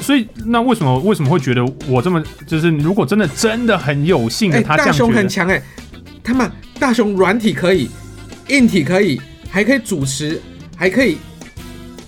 [0.00, 5.62] 所以那为什么为什么会觉得我这么就是如果真的真的很有幸的哎，他这大雄很强哎，
[6.24, 7.88] 他妈大雄软体可以，
[8.48, 10.40] 硬体可以，还可以主持，
[10.76, 11.18] 还可以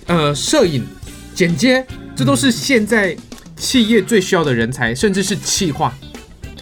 [0.07, 0.85] 呃摄影、
[1.33, 3.15] 剪接，这都是现在
[3.59, 5.93] 企业最需要的人才，甚至是企划，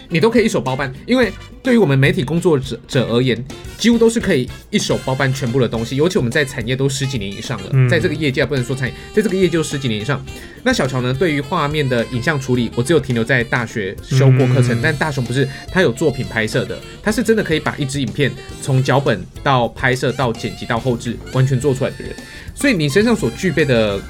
[0.10, 0.91] 你都可以一手包办。
[1.05, 1.31] 因为
[1.62, 3.41] 对于我们媒体工作者者而言，
[3.77, 5.95] 几乎都是可以一手包办全部的东西。
[5.95, 10.25] 尤其我们在产业都十几年以上了，嗯在这个业界不能说产业，在这个业界都十几年以上。
[10.63, 18.31] 那小乔呢，对于画面的影像处理，我只有停留在大学修过课程，嗯但大雄不是，他有作品拍摄的，他是真的可以把一支影片
[18.62, 22.15] 从脚本到拍摄到剪辑到后置完全做出来的人。
[22.55, 24.01] 所以你身上所具备的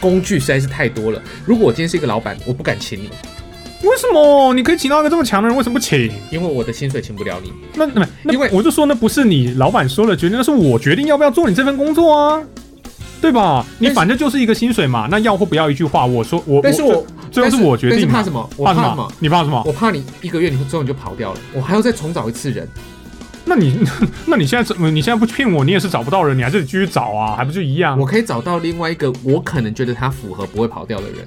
[0.00, 1.20] 工具实在是太多了。
[1.44, 3.10] 如果我今天是一个老板，我不敢请你，
[3.82, 6.10] 为什么你可以请到一个这么强的人，为什么不请？
[6.30, 7.52] 因为我的薪水请不了你。
[7.74, 12.42] 那那那因为我就说那不是你老板说了决定，那是我决定要不要做你这份工作啊，
[13.20, 13.64] 对吧？
[13.78, 18.48] 你反正就是一个薪水嘛，那要或不要一句话，我说我，但是我最后是我决定怕什么？
[18.56, 19.12] 我怕什么怕什么？？
[19.20, 19.62] 你怕什么？
[19.66, 22.68] 我怕你一个月你之后你就跑掉了，我还要再重找一次人。
[23.48, 23.78] 那你
[24.26, 24.90] 那你现在怎么？
[24.90, 27.98] 你现在不骗我，你也是找不到人，你还是得继续找啊，还不就一样？
[27.98, 31.26] 我可以找到另外一个我可能觉得他符合不会跑掉的人，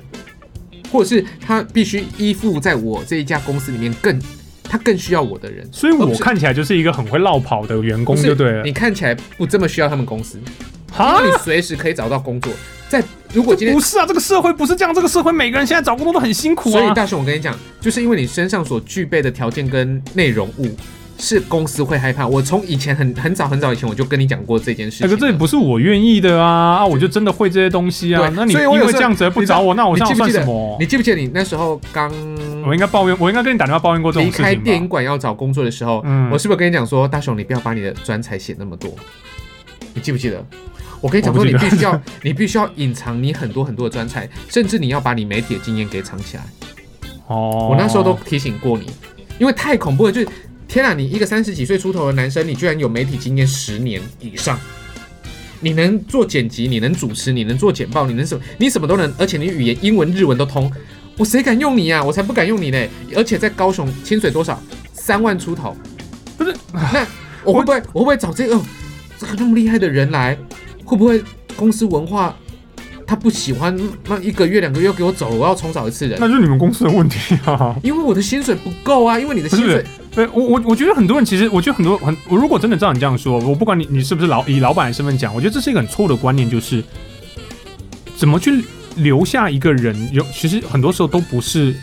[0.92, 4.22] 或者是他必须依附在我这一家公司里面更
[4.64, 5.68] 他更需要我的人。
[5.72, 8.74] 所以我看起来就是一个很会绕跑的员工，就对了你。
[8.74, 12.52] 看起来不这么需要他们公司，因哈为你随时可以找到工作。
[12.90, 13.02] 在
[13.34, 16.72] 如果今天不，是啊，这个社会不是这样，这个社会每个人现在找工作都很辛苦啊。
[16.74, 20.76] 所以大雄，我跟你讲，就是因为你身上所具备的条件跟内容物。
[21.20, 22.26] 是公司会害怕。
[22.26, 26.86] 我从以前很很早很早以前我就跟你讲过这件事情可是这也不是我愿意的啊啊！
[26.86, 28.32] 我就真的会这些东西啊。
[28.34, 30.78] 那你因为这样子而不找我，那我算不记得什么？
[30.80, 32.12] 你记不记得你那时候刚
[32.66, 34.64] 我应该抱怨，我应该跟你打电话抱怨过这离开种事情吧？
[34.64, 38.90] 电影馆要找工作的时候，嗯我是不是跟你讲说，大雄，你不要把你的专才写那么多？
[39.94, 40.44] 你记不记得？
[41.02, 46.44] 我跟你讲说，你必须要， 你必须要隐藏你很多很多的专才，甚至你要把你媒体的经验给藏起来。
[47.28, 48.86] 哦，我那时候都提醒过你，
[49.38, 50.28] 因为太恐怖了，就是
[50.70, 54.58] 天啊，你一个三十几岁出头的男生，你居然有媒体经验十年以上。
[55.62, 58.44] 你能做剪辑，你能主持，你能做简报，你能什么？
[58.60, 60.72] 你什么都能，而且你语言英文、日文都通，
[61.18, 62.88] 我谁敢用你呀、我才不敢用你呢！
[63.16, 64.62] 而且在高雄薪水多少？
[64.94, 65.76] 三万出头。
[66.38, 67.06] 不是那
[67.44, 68.64] 我会不会我会不会找这个、哦、
[69.18, 70.38] 这个那么厉害的人来？
[70.86, 71.22] 会不会
[71.56, 72.38] 公司文化
[73.08, 73.76] 他不喜欢？
[74.08, 76.18] 那一个月两个月给我走了，我要重找一次人。
[76.22, 77.76] 那就是你们公司的问题啊。
[77.84, 86.84] 因为我的薪水不够啊，因为你的薪水对我我我觉得很多人其实，我觉得很多很，我如果真的照你这样说，我不管你你是不是老以老板的身份讲，我觉得这是一个很错误的观念，就是
[88.18, 91.76] 怎么去留下一个人，有其实很多时候都不是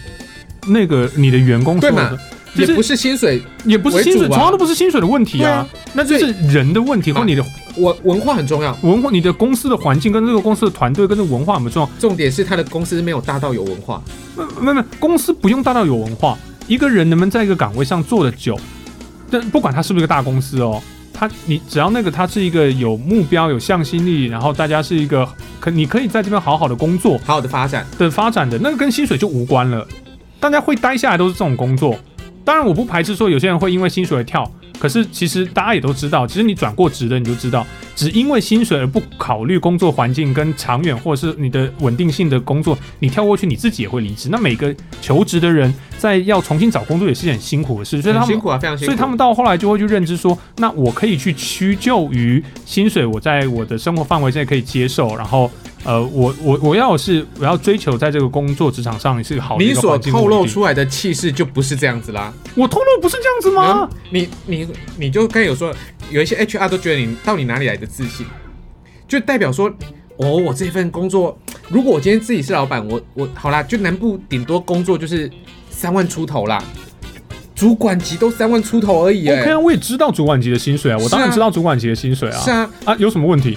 [0.67, 2.19] 那个你的员工说的，
[2.55, 7.45] 就是也不是薪水，也不是薪水，从来都不是薪水的问题啊啊，那就是人的问题，或啊你的
[7.77, 11.91] 我文化很重要，文化、你的公司的环境跟这个公司的团队跟这个文化很重要？
[11.99, 14.03] 重点是他的公司没有大到有文化。
[14.35, 16.37] 没没没，公司不用大到有文化，
[16.67, 18.59] 一个人能不能在一个岗位上做得久，
[19.31, 25.29] 但不管他是不是一个大公司哦，他你只要那个他是一个有目标、有向心力，然后大家是一个
[25.61, 29.87] 可你可以在这边好好的工作好好的发展，的发展的，那个跟薪水就无关了。
[30.39, 31.99] 大家会待下来都是这种工作，
[32.45, 44.29] 当然我不排斥说有些人会因为薪水而跳，可是其实大家也都知道，其实你转过职的你就知道，只因为薪水而不考虑工作环境跟长远或者是你的稳定性的工作，你跳过去你自己也会离职。
[44.31, 48.93] 那每个求职的人在要重新找工作也是件很辛苦的事，所以他们辛苦啊，非常辛苦。
[48.93, 55.51] 所以他们到后来就会去认知说，那我可以去屈就于薪水，我在我的生活范围内可以接受，然后
[55.87, 62.33] 呃，我我我要是我要追求在这个工作职场上你是好你所透露出来的气势就不是这样子啦。
[62.57, 63.89] 我透露不是这样子吗？
[64.11, 64.67] 你你
[64.99, 65.73] 你就刚才有说，
[66.11, 68.27] 有一些 HR 都觉得你到底哪里来的自信，
[69.07, 69.73] 就代表说，
[70.17, 75.31] 哦，我这份工作，如果我今天自己是老板，我我好啦，就南部顶多工作就是
[75.71, 76.61] 三万出头啦，
[77.55, 82.41] 主管级都三万出头而已、欸，OK 啊，我也知道主管级的薪水啊，我当然知道主管级的薪水啊。
[82.41, 83.57] 是啊，啊，有什么问题？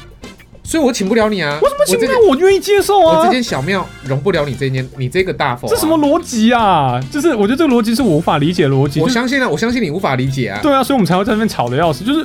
[0.69, 3.32] 所以我请不了你啊，我怎么请不了我愿意接受啊我这。
[3.32, 5.97] 间小庙容不了你这间，你这个大佛、啊，这什么？
[5.97, 7.01] 逻辑啊？
[7.12, 8.99] 就是我觉得这个逻辑是我无法理解的逻辑。
[8.99, 10.60] 我相信啊，我相信你无法理解啊。
[10.62, 12.03] 对啊，所以我们才会在那边吵的要死。
[12.03, 12.23] 就是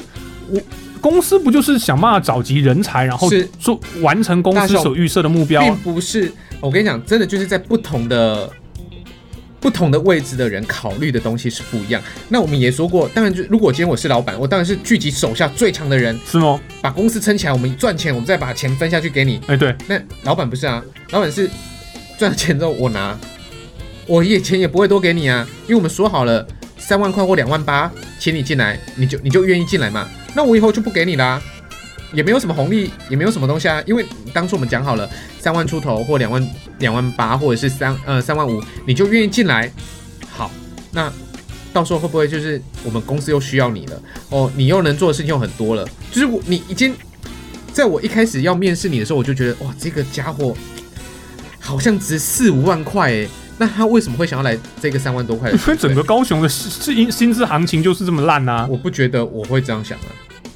[0.50, 0.60] 我
[1.00, 5.62] 公司不就是想办法找集人才，然后是做完成公司所预设的目标？
[5.62, 6.30] 并不是，
[6.60, 8.50] 我跟你讲，真的就是在不同的
[9.64, 12.02] 不同的位置的人考虑的东西是不一样。
[12.28, 16.60] 那我们也说过，当然就如果今天我是老板，我当然是聚集手下最强的人，是吗？
[16.82, 19.40] 把公司撑起来，我们赚钱，我们再把钱分下去给你。
[19.46, 21.48] 哎、对，那老板不是啊，老板是
[22.18, 23.18] 赚了钱之后我拿，
[24.06, 26.46] 我也钱也不会多给你啊，因为我们说好了
[26.76, 30.06] 三万块或两万八，请你进来，你就你就愿意进来嘛。
[30.34, 31.42] 那我以后就不给你啦，
[32.14, 39.70] 也没有什么红利，也没有什么东西啊，因为当初我们讲好了三万出头或两万两万八或者是三呃三万五，你就愿意进来。
[40.30, 40.50] 好，
[40.92, 41.12] 那
[41.72, 44.02] 到时候会不会就是我们公司又需要你了？
[44.30, 46.94] 哦，你又能做的事情又很多了，就是我你已经
[47.72, 50.56] 在我一开始要面试你的时候，我就觉得哇，这个家伙
[51.58, 55.50] 好像值四五万块诶，那他为什么会想要来这个三万多块？
[55.52, 60.06] 因为整个高雄的薪薪资行情就是这么烂呐、我不觉得我会这样想啊。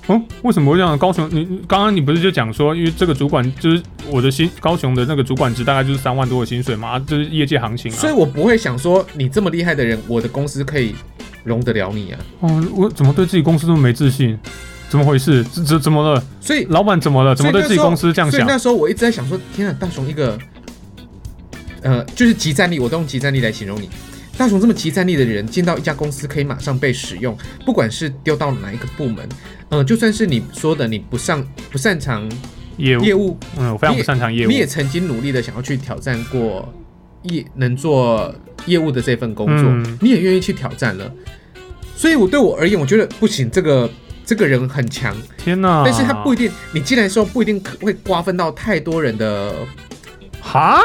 [0.08, 0.98] 哦，为什么会这样？
[0.98, 7.96] 高雄，你你刚刚你不是就讲说，因为这个主管就是我的薪，高雄的那个主管值大概就是三万多的薪水嘛，就、是业界行情啊。
[7.96, 10.94] 所以我不会想说你这么厉害的人，我的公司可以
[11.44, 12.18] 容得了你啊。
[12.40, 14.38] 哦，我怎么对自己公司这么没自信？
[14.88, 15.44] 怎么回事？
[15.44, 16.24] 怎怎怎么了？
[16.40, 17.34] 所以老板怎么了？
[17.34, 18.40] 怎么对自己公司这样想？
[18.40, 20.38] 所以那时候我一直在想说，天啊，大雄一个，
[21.82, 23.90] 呃，就是集战力，我都用集战力来形容你。
[24.38, 29.28] 大雄这么集战力的人，进到一家公司可以马上被使用，不管是丢到哪一个部门，
[29.68, 32.30] 呃，就算是你说的你不上不擅长
[32.76, 34.54] 业务，业务，嗯，我非常不擅长业务你。
[34.54, 36.72] 也曾经努力的想要去挑战过
[37.24, 38.32] 业能做
[38.66, 41.12] 业务的这份工作，嗯你也愿意去挑战了。
[41.96, 43.90] 所以我对我而言，我觉得不行，这个
[44.24, 45.82] 这个人很强，天哪！
[45.84, 49.52] 但是他不一定，你进来的时候不一定可会瓜分到太多人的，
[50.40, 50.80] 哈，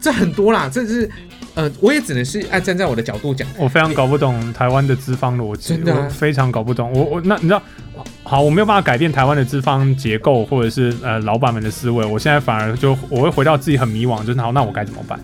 [0.00, 1.10] 这很多啦，这是
[1.54, 6.92] 呃，我也只能是按站在我的角度讲，我非常搞不懂台湾的资方逻辑，真的非常搞不懂。
[6.92, 7.62] 我我那你知道，
[8.22, 12.04] 好，我没有办法改变台湾的资方结构，或者是呃老板们的思维。
[12.04, 15.18] 我现在反而就我会回到自己很迷惘，就是好，那我该怎么办？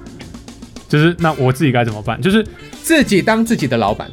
[0.89, 2.21] 就是那我自己该怎么办？
[2.21, 2.47] 就是
[2.83, 4.09] 自己当自己的老板，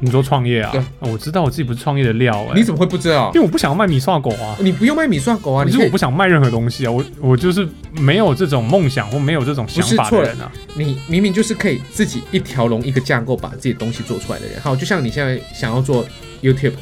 [0.00, 3.40] 你说创业啊对，我知道我自己不是创业的料哎、你怎么会不知道因？
[3.40, 4.56] 为我不想要卖米刷狗啊。
[4.60, 10.50] 你不用卖米刷狗啊，可是我不想卖任何东西啊，我我就是没有这种梦想或没有这种想法的人啊。
[10.74, 14.60] 你明明就是可以自己一条龙一个架构把自己的东西做出来的人。
[14.60, 16.04] 好，就像你现在想要做
[16.42, 16.72] YouTube，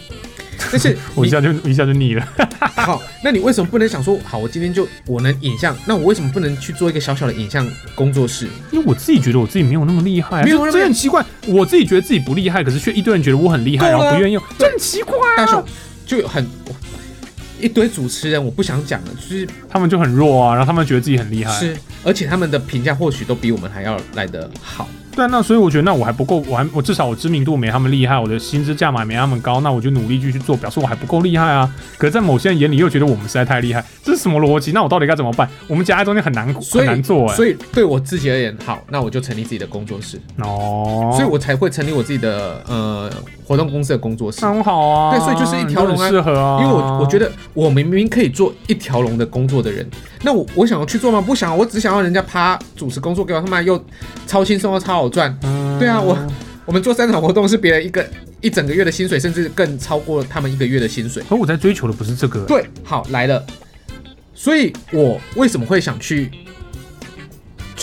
[0.71, 2.29] 但是 我一下就一下就腻了。
[2.77, 8.47] 好，那你为什么不能想说，好，我今天就我能影像，那我为什么不能去做一个小小的影像工作室？
[8.71, 11.25] 因为我自己觉得我自己没有那么厉害、没有这很奇怪。
[11.47, 15.37] 我自己觉得自己不厉害，可是却一堆人觉得我很厉害，然后不愿意用，这很奇怪啊。
[15.37, 15.64] 大雄
[16.07, 16.47] 就有很
[17.61, 21.53] 一堆主持人，我不想讲了，就是他们就很弱啊，然后他们觉得自己很厉害。
[21.59, 24.88] 是，而且他们的评价或许都比我们还要来得好。
[25.19, 31.69] 对啊，那所以我觉得那我还不够，我还我至少我知名度没他们厉害，我的薪资价码没他们高，那我就努力继续做，表示我还不够厉害啊。
[31.97, 34.71] 可是，在某些人眼里又觉得我们实在太厉害，这是什么逻辑？
[34.71, 35.51] 那我到底该怎么办？
[35.67, 43.11] 我们夹在中间很难很难做哎、所以对我自己而言，好，那我就成立自己的工作室，哦，所以我才会成立我自己的呃
[43.45, 44.47] 活动公司的工作室。
[44.47, 45.11] 很好啊。
[45.11, 46.63] 对所以就是一条龙适合啊。
[46.63, 49.85] 因为我我觉得我明明可以做一条龙的工作的人，
[50.23, 51.21] 那我我想要去做吗？
[51.21, 53.83] 不想，我只想要人家趴主持工作给我，他妈又
[54.29, 55.37] 超轻松又超好赚。
[55.42, 56.18] 嗯对啊我
[56.64, 58.05] 我们做三场活动是别人一个
[58.40, 61.23] 一整个月的薪水，甚至更超过他们一个月的薪水。
[61.29, 62.44] 可我在追求的不是这个。
[62.44, 63.44] 对，好来了，
[64.35, 66.31] 所以我为什么会想去？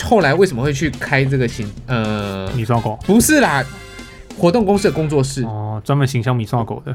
[0.04, 1.66] 后来为什么会去开这个行？
[1.86, 3.64] 呃，米刷狗不是啦，
[4.38, 6.94] 活动公司的工作室哦，专门形象米刷狗的，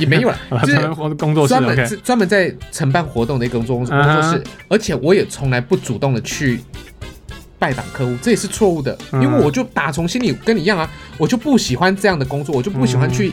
[0.00, 1.86] 也没有啦， 就是专门工作室专门。
[1.86, 6.58] 是专门在承办活动的一个工作工作室嗯，而且我也从来不主动的去
[7.60, 9.22] 拜访客户，这也是错误的，嗯。
[9.22, 13.32] 因为我就打从心里跟你一样啊，我就不喜欢这样的工作，我就不喜欢去。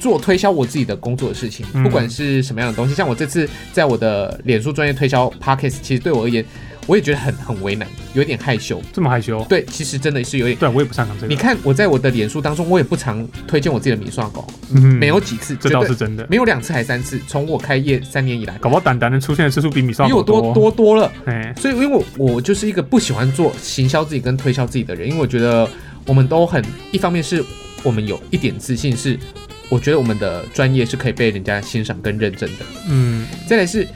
[0.00, 1.82] 做推销我自己的工作的事情，嗯。
[1.82, 6.44] 不管是什么样的东西，像我这次在我的脸书专业推销 p o c k e t 其实对我而言，
[6.86, 8.80] 我也觉得很很为难，有点害羞。
[8.92, 9.44] 这么害羞？
[9.48, 10.56] 对，其实真的是有点。
[10.58, 11.28] 对我也不擅长这个。
[11.28, 16.26] 你看我在我的脸书当中，我也不常推荐我自己的米刷狗，嗯没有几次，这倒是真的。
[16.28, 21.12] 没有两次还三次，从我开业三年以来，搞不好胆胆的出现的次数比米刷比我狗多多多了。
[21.26, 25.68] 哎，所以，因为我我就是一个不喜欢做行销自己跟推销自己的人，因为我觉得
[26.06, 27.42] 我们都很，一方面是
[27.82, 29.18] 我们有一点自信，是
[29.68, 32.64] 我觉得我们的专业是可以被人家欣赏跟认证的。
[32.88, 33.86] 嗯，再来是，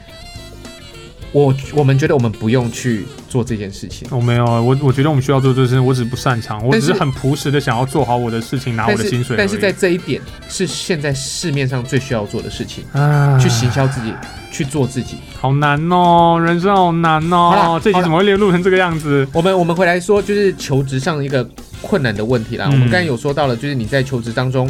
[1.31, 14.11] 我我们觉得我们不用去做这件事情，我没有，我我觉得我们需要做这件事，我只是不擅长，我只是很朴实的想要做好我的事情，拿我的薪水但是在这一点是现在市面上最需要做的事情，啊，去行销自己，
[14.51, 15.17] 去做自己。
[15.39, 17.21] 好难哦，人生好难。
[17.31, 19.27] 哦这集怎么会录成这个样子？
[19.31, 21.47] 我们我们回来说，就是求职上一个
[21.81, 22.65] 困难的问题啦。
[22.67, 24.69] 嗯我们刚才有说到了，就是你在求职当中，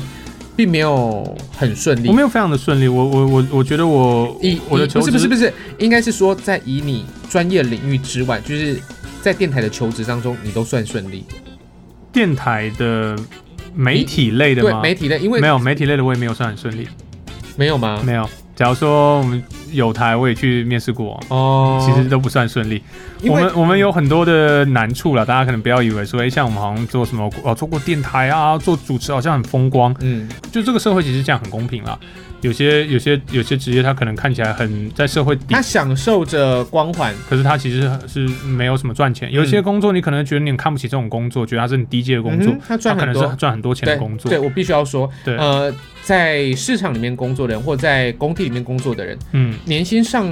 [0.60, 2.14] 并没有很顺利我。
[2.14, 4.38] 没有非常的顺利，我我我我觉得我
[4.68, 8.78] 我的求职不是不是不是，应该是说在以你专业领域之外，就是
[9.22, 11.24] 在电台的求职当中，你都算顺利。
[12.12, 13.18] 电台的
[13.74, 14.82] 媒体类的对吗？
[14.82, 16.86] 媒体类，因为没有媒体类的我也没有算很顺利，
[17.56, 18.02] 没有吗？
[18.06, 18.30] 没有。
[18.54, 19.42] 假如说我们
[19.72, 22.82] 有台，我也去面试过，哦，其实都不算顺利。
[23.24, 31.98] 我们我们有很多的难处了，大家可能不要以为说，哎、像我们好像做什么哦，做过电台啊，做主持好像很风光，嗯就这个社会其实这样很公平啦。
[32.42, 39.32] 有些有些有些职业，他可能看起来很在社会底他享受着光环，可是他其实是没有什么赚钱。
[39.32, 44.30] 有些工作你可能觉得你很看不起这种工作，觉得他是很低阶的工作嗯，他赚可能是赚很多钱的工作。
[44.30, 44.40] 对。
[44.40, 45.36] 我必须要说，对。
[45.38, 45.74] 呃，
[46.04, 50.28] 在市场里面工作的人，或在工地里面工作的人，嗯，年薪上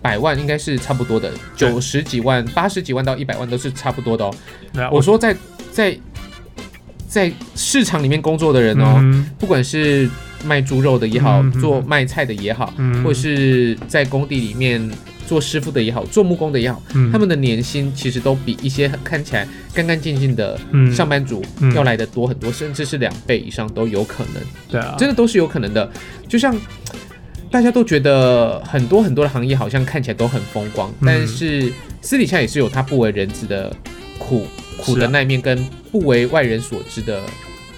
[0.00, 4.34] 百万应该是差不多的，九十几万、八十几万到一百万都是差不多的哦。
[4.90, 5.36] 我说在
[5.70, 5.96] 在
[7.06, 10.08] 在市场里面工作的人哦，嗯不管是
[10.44, 13.02] 卖猪肉的也好，做卖菜的也好，嗯。
[13.02, 14.90] 或是在工地里面
[15.26, 17.10] 做师傅的也好，做木工的也好，嗯。
[17.10, 21.72] 他们的年薪其实都比一些看起来干干净净的嗯上班族嗯。
[21.74, 25.90] 要来的多很多，甚至是两倍以上都有可能，对啊，真的都是有可能的。
[26.28, 26.54] 就像
[27.50, 31.06] 大家都觉得很多很多的行业好像看起来都很风光，嗯。
[31.06, 33.74] 但是私底下也是有他不为人知的
[34.18, 34.46] 苦
[34.78, 37.20] 苦的那一面，跟不为外人所知的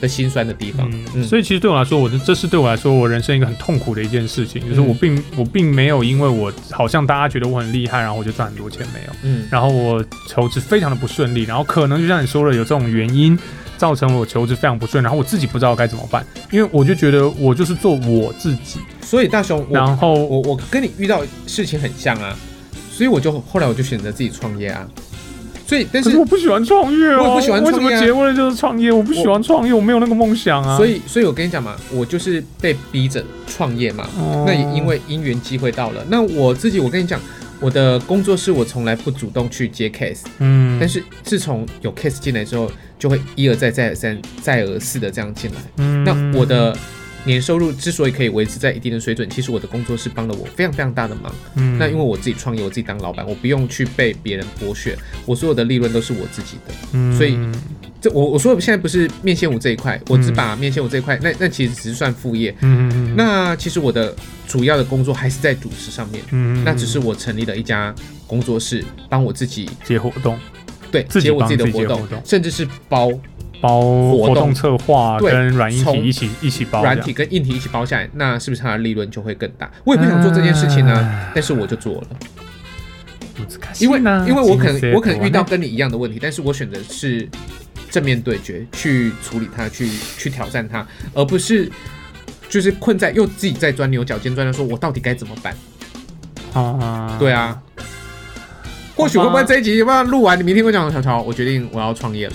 [0.05, 0.86] 的辛酸的地方。
[0.92, 13.38] 嗯，嗯，所以其实对我来说，我这这是对我来说我人生一个很痛苦的一件事情，就是嗯我并我并没有因为我好像大家觉得我很厉害，然后我就赚很多钱没有，嗯然后我求职非常的不顺利，然后可能就像你说了，有这种原因
[13.78, 22.36] 造成我求职非常不顺，然后我自己不知道该怎么办，因为我就觉得我就是做我自己，所以大雄，我然后我我跟你遇到事情很像啊，
[22.92, 24.86] 所以我就后来我就选择自己创业啊。
[25.66, 28.92] 所以，但是是我不喜欢创业哦，我也不喜欢创业为什么结婚了就是创业？
[28.92, 30.76] 我不喜欢创业，我没有那个梦想啊。
[30.76, 34.08] 所以，所以我跟你讲嘛，我就是被逼着创业嘛。
[34.18, 37.18] 哦那也因为因缘机会到了，那我自己，我跟你讲，
[37.60, 45.56] 我的工作室我从来不主动去接 case，嗯，但是自从有 case 进来之后，就会一而再、再而三、再而四的这样进来。
[45.78, 46.76] 嗯那我的
[47.24, 51.34] 年收入之所以可以维持在一定的水准，其实我的工作室帮了我非常非常大的忙。
[51.56, 54.96] 嗯那因为我自己创业，我自己当老板，我不用去被别人剥削，
[55.26, 56.74] 我所有的利润都是我自己的。
[56.92, 57.38] 嗯所以
[58.00, 62.54] 这我我说的现在不是面线舞这一块，我只把面线舞这一块，那那其实只是算副业。
[62.60, 64.14] 嗯嗯嗯那其实我的
[64.46, 67.94] 主要的工作还是在主持上面，嗯嗯那只是我成立了一家
[68.26, 70.38] 工作室，帮我自己接活动，
[70.90, 73.10] 对接我自己的活动，甚至是包
[73.64, 79.70] 包活动策划对跟软硬体一起一起包，软体跟硬体一起包下来，那是不是它的利润就会更大？
[79.84, 82.06] 我也不想做这件事情呢、唉但是我就做了，
[83.78, 83.98] 因因为
[84.28, 87.26] 因为我可能我可能遇到跟你一样的问题，但是我选择是
[87.90, 89.88] 正面对决，去处理它，去
[90.18, 91.72] 去挑战它，而不是
[92.50, 95.56] 就是困在又自己在钻牛角尖，钻的说我到底该怎么办？
[96.52, 97.58] 啊，对啊。
[98.94, 100.38] 或许会不会这一集要不要录完？
[100.38, 102.32] 你明天跟我讲，小乔，我决定我要创业了。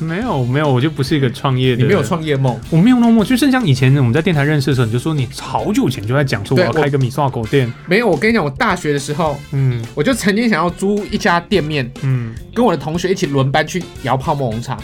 [0.04, 8.08] 没有没有，我就不是一个创业的，你没有，创业梦，我没有那么，就是像以前我们在电台认识的时候，你就说你好久以前就在讲说我要开一个米刷狗店，没有。
[8.08, 9.84] 我跟你讲，我大学的时候，嗯。
[9.94, 14.78] 我就曾经想要租一家店面，嗯，跟我的同学一起轮班去摇泡沫红茶，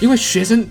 [0.00, 0.66] 因为学生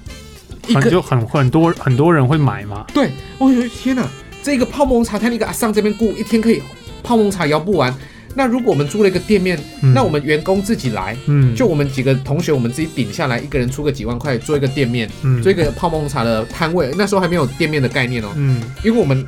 [0.68, 4.08] 一个就很很多很多人会买嘛，对，我觉得天哪，
[4.42, 6.62] 这个泡沫红茶摊那个阿上这边雇一天可以
[7.04, 7.94] 泡沫红茶摇不完。
[8.36, 9.94] 那如果我们租了一个店面，嗯。
[9.94, 11.56] 那我们员工自己来，嗯。
[11.56, 15.42] 就我们几个同学，我们自己顶下来，一个人出个几万块做一个店面，嗯。
[15.42, 16.92] 做一个泡沫红茶的摊位。
[16.98, 19.26] 那时候还没有店面的概念哦，嗯，因为我们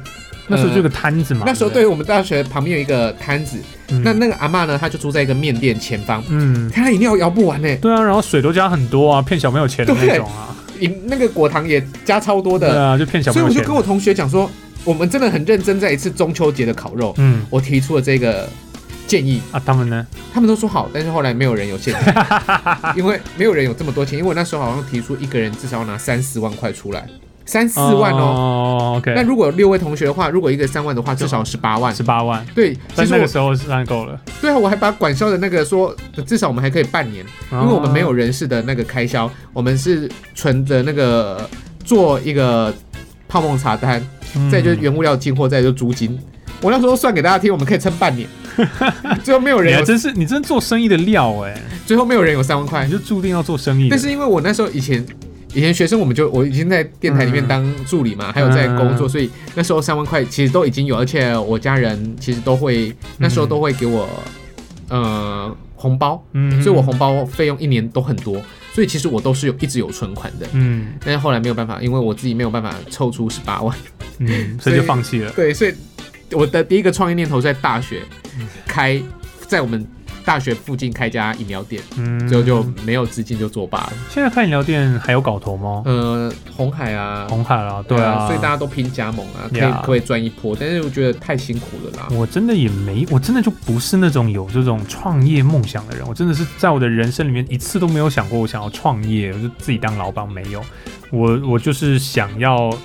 [0.48, 3.58] 那时候就有个摊子嘛，那时候对于我们大学旁边有一个摊子，
[3.90, 4.02] 嗯。
[4.04, 6.70] 那那个阿嬷呢，她就住在一个面店前方，嗯。
[6.70, 10.56] 她饮料摇不完呢，对啊，然后水都加很多啊，骗小朋友钱的那对种啊。
[10.80, 13.48] 饮那个果糖也加超多的，对啊，就骗小朋友。
[13.48, 14.50] 所以我就跟我同学讲说，
[14.84, 17.46] 我们真的很认真，在一次中秋节的烤肉，嗯。
[17.50, 18.50] 我提出了这个
[19.08, 20.06] 建议，啊，他们呢？
[20.34, 22.14] 他们都说好，但是后来没有人有现金，
[22.96, 27.08] 因为没有人有这么多钱，因为我那时候好像提出一个人至少要拿三四万块出来，
[27.46, 28.18] 三四万哦。
[28.18, 31.94] 哦，OK，那如果有六位同学的话，如果一个三万的话，至少十八万。
[31.94, 35.96] 十八万，对，其在实我那个时候是算够了，对啊，我还把管销的那个说，
[36.26, 41.48] 至少我们还可以半年，因为我们没有人事的那个开销，我们是存的那个
[41.84, 42.74] 做一个
[43.28, 44.02] 泡沫茶单，
[44.36, 46.18] 嗯，再就是原物料进货，再就租金。
[46.64, 48.28] 我那时候算给大家听，我们可以撑半年，
[49.22, 52.86] 最后没有人真是你真做生意的料哎，最后没有人有三万块。
[52.86, 52.92] 你。
[52.94, 53.90] 就注定要做生意。
[53.90, 55.06] 但是因为我那时候以前
[55.54, 59.10] 以前学生，我们就我已经在电台里面当助理嘛，还有在工作，嗯。
[59.10, 64.08] 所以那时候三万块其实都已经有，而且我家人其实都会那时候都会给我
[64.88, 66.62] 呃红包，嗯。
[66.64, 68.42] 所以我红包费用一年都很多，
[68.74, 70.48] 所以其实我都是有一直有存款的。
[70.54, 70.94] 嗯。
[71.04, 73.76] 但是后来没有办法，因为我自己没有办法凑出十八万，
[74.20, 75.32] 嗯，所以就放弃了。
[75.32, 75.74] 对，所以
[76.34, 78.02] 我的第一个创业念头是在大学
[78.40, 79.02] 嗯开，
[79.48, 79.86] 在我们
[80.26, 83.94] 大学附近开家饮料店，嗯，最后就没有资金就作罢了。
[84.10, 85.84] 现在开饮料店还有搞头吗？
[85.86, 90.56] 呃，红海啊，红海啦，对啊，所以大家都拼加盟啊，可以可以赚一波？
[90.58, 92.08] 但是我觉得太辛苦了啦。
[92.12, 96.08] 我真的也没，我真的就不是那种有这种创业梦想的人。
[96.08, 100.64] 我真的是在我的人生里面一次都没有想过我想要创业，我就自己当老板没有。
[101.12, 102.76] 我我就是想要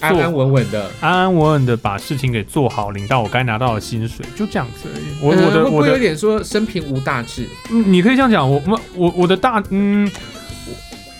[0.00, 0.90] 安安稳稳的。
[1.00, 5.04] 安安稳稳的把事情给做好，领到我该拿到的薪水，就这样子而已。
[5.20, 7.46] 我呃我的我有点说生平无大志？
[7.70, 8.50] 嗯你可以这样讲。
[8.50, 10.10] 我我我我的大嗯，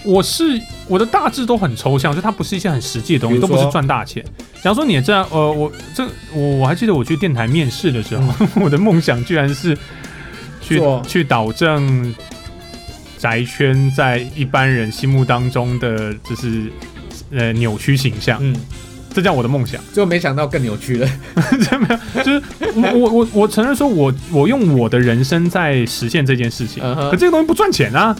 [0.05, 4.25] 我我是我的大志都很抽象，就它不是一些很实际的东西，都不是赚大钱。
[4.63, 9.77] 假如说你也这样，呃，我这我我还记得我去电台面试的时候， 我的梦想居然是
[10.61, 12.15] 去去导正
[13.19, 16.71] 宅圈在一般人心目当中的就是
[17.31, 18.55] 呃扭曲形象，嗯，
[19.13, 19.81] 这叫我的梦想。
[19.93, 21.09] 最后没想到更扭曲了。
[21.69, 22.43] 真没有，就是
[22.75, 27.11] 我我我我承认说我我用我的人生在实现这件事情，嗯哼。
[27.11, 28.17] 可这个东西不赚钱啊，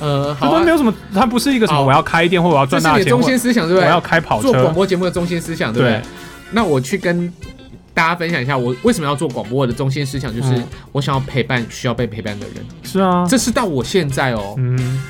[0.00, 0.50] 呃，好啊。
[0.50, 1.84] 这东西没，有什么，它不是一个什么好。
[1.84, 3.86] 我要开店或我要这赚大钱，是你的中心思想，对不对？
[3.86, 4.00] 我要？
[4.00, 5.98] 开跑做广车，播节目的中心思想，对不对？
[5.98, 6.02] 对？
[6.52, 7.32] 那我去跟
[7.92, 9.58] 大家分享一下，我为什么要做广播。
[9.58, 12.56] 我的中心思想就是嗯，我想要陪伴需要被陪伴的人。
[12.82, 15.02] 是啊，这是到我现在哦，嗯。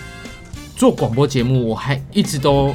[0.77, 2.75] 做广播节目，我还一直都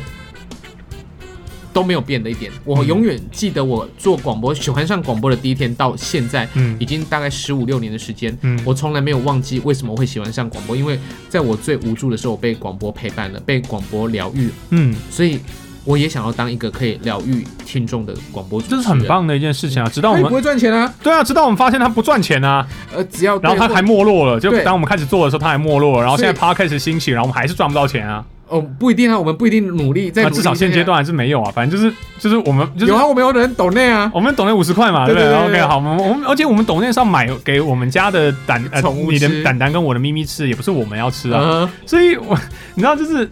[1.74, 2.52] 都没有变的一点。
[2.64, 8.38] 我嗯永远记得我做广播、喜欢上广播的第一天到现在，嗯已经大概十五六年的时间。
[8.42, 11.00] 嗯，我从来没有忘记为什么会喜欢上广播，因为
[11.30, 15.40] 在我最无助的时候，我被广播陪伴了，被广播疗愈，嗯，所以
[15.84, 18.84] 我也想要当一个可以疗愈听众的广播主持人。
[18.84, 19.08] 这是很。
[19.08, 42.38] 棒的一件事情啊，直到我们不会赚钱啊，对啊，直到我们发现它不赚钱啊，呃，只要然后它还没落了，就当我们开始做的时候，它还没落了，然后现在所 podcast 兴起，然后我们还是赚不到钱啊，哦不一定啊，我们不一定努力，至少现阶段还是没有啊，反正就是就是我们就是有啊，我们有人懂内啊，我们懂那五十块嘛，对不对对对对对 o k 好，我们我们而且我们懂那是要买给我们家的胆呃宠物你的胆胆跟我的咪咪吃，也不是我们要吃啊，所以我
[42.76, 43.30] 你知道就是。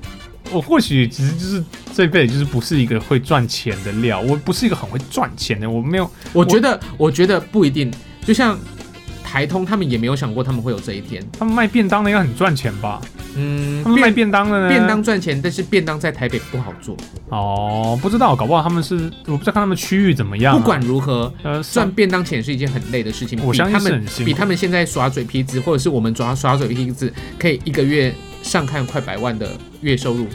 [0.51, 1.63] 我或许其实就是
[1.93, 7.91] 这辈子就是不是一个会赚钱的料，我不是一个很会赚钱的，我没有我觉得，我觉得不一定。
[8.25, 8.57] 就像
[9.23, 11.23] 台通，他们也没有想过他们会有这一天。
[11.37, 12.99] 他们卖便当的应该很赚钱吧？
[13.35, 14.69] 嗯他，们卖便便当的呢？
[14.69, 16.95] 便当赚钱，但是便当在台北不好做。
[17.29, 23.39] 哦，不知道，搞不好他们是我不知道看他们区域怎么样啊、不管如何，呃赚便当钱是一件很累的事情。
[23.45, 29.51] 我相信比他们比他们现在耍嘴皮子，或者是我们抓耍嘴皮子，可以一个月上看快百万的
[29.81, 30.27] 月收入，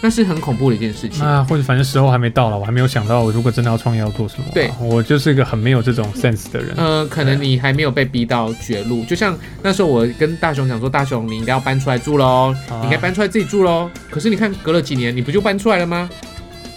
[0.00, 1.24] 那是很恐怖的一件事情。
[1.24, 6.74] 啊，或者反正时候还没到了，我还没有想到，我如果真的要创业要做什么啊、对我就是一个很没有这种 sense 的人。
[6.76, 13.90] 呃，可能你还没有被逼到绝路，就像那时候我跟大雄讲说，大雄你应该要搬出来住喽，啊你应该搬出来自己住喽。
[14.10, 16.08] 可是你看，隔了几年，你不就搬出来了吗？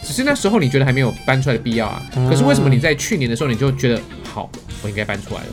[0.04, 2.02] 只是那时候你觉得还没有搬出来的必要啊。
[2.18, 4.50] 嗯可是为什么你在去年的时候你就觉得好，
[4.82, 5.48] 我应该搬出来了？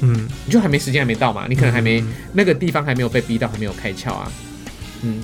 [0.00, 4.32] 嗯，你就还没时间还没到嘛，你可能还没、嗯那个地方还没有被逼到，还没有开窍啊。
[5.02, 5.20] 嗯，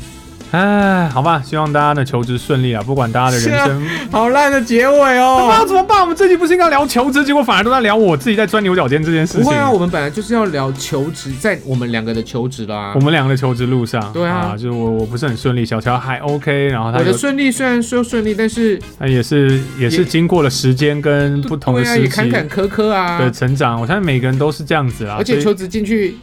[0.50, 2.82] 哎，好吧，希望大家的求职顺利啊！
[2.82, 5.64] 不管大家的人生，好烂的结尾哦。
[5.66, 6.00] 怎么办？
[6.00, 9.42] 我们这集不是应该聊求职，结果反而都在聊我自己在钻牛角尖这件事情。
[9.42, 13.00] 不会啊，我们本来就是要聊求职，在我们两个的求职啦我。
[13.00, 23.18] 们两个的求职路上，对啊就是我我不是很顺利，小乔还 OK，然后他我的顺利虽然说顺利，但是他也是也是经过了时间跟不同的对啊，时期也坎坎坷坷啊。
[23.18, 25.16] 的成长，我相信每个人都是这样子啊。
[25.18, 26.16] 而且求职进去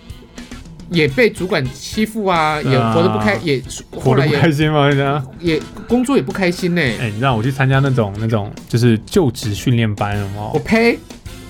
[0.90, 3.62] 也被主管欺负啊，也活得不开，也
[3.92, 4.90] 后活得不来也开心吗？
[4.92, 5.26] 这样。
[5.40, 6.82] 也工作也不开心呢。
[6.82, 10.52] 哎、你知道我去参加那种那种就是就职训练班了吗？
[10.54, 10.98] 我呸！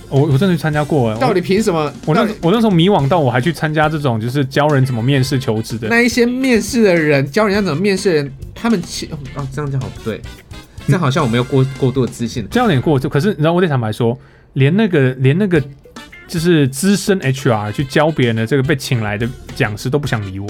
[0.07, 1.91] 我我真的去参加过哎，到底凭什么？
[2.05, 5.87] 我那我那时候迷惘到我还去参加这种就是教人怎么面试求职的。
[5.89, 10.21] 那一些面试的人教人家怎么面试的人，他们其哦哦这样讲好不对，
[10.85, 12.47] 这样好像我没有过过度的自信。
[12.51, 14.17] 这样有点过，就可是你知道，我得坦白说，
[14.53, 15.61] 连那个连那个
[16.27, 20.49] 就是资深 HR 去教别人的这个被请来的讲师都不想理我，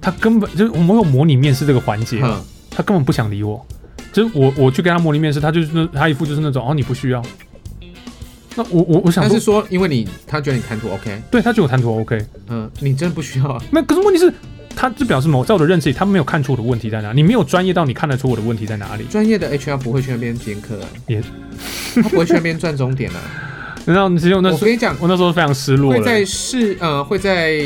[0.00, 2.20] 他根本就是我们有模拟面试这个环节，
[2.70, 3.64] 他根本不想理我。
[4.12, 7.20] 就是我我去跟他模拟面试，他就是那他一副就是那种哦你不需要。
[8.54, 13.60] 那我我我想是，说因为你他觉得你谈吐 OK，对他觉得我谈吐 OK，嗯，你真的不需要啊。
[13.72, 14.32] 那可是问题是，
[14.76, 19.04] 他就表示某在我的认知里，他没有看出我的问题在哪，你没有专业到你看得出我的问题在哪里。
[19.10, 21.20] 专业的 HR 不会去那边兼课啊，也
[21.96, 23.18] 他不会去那边赚终点啊。
[23.86, 25.98] 然后其实我那时候我跟你讲，我那时候非常失落了。
[25.98, 27.60] 会在市呃会在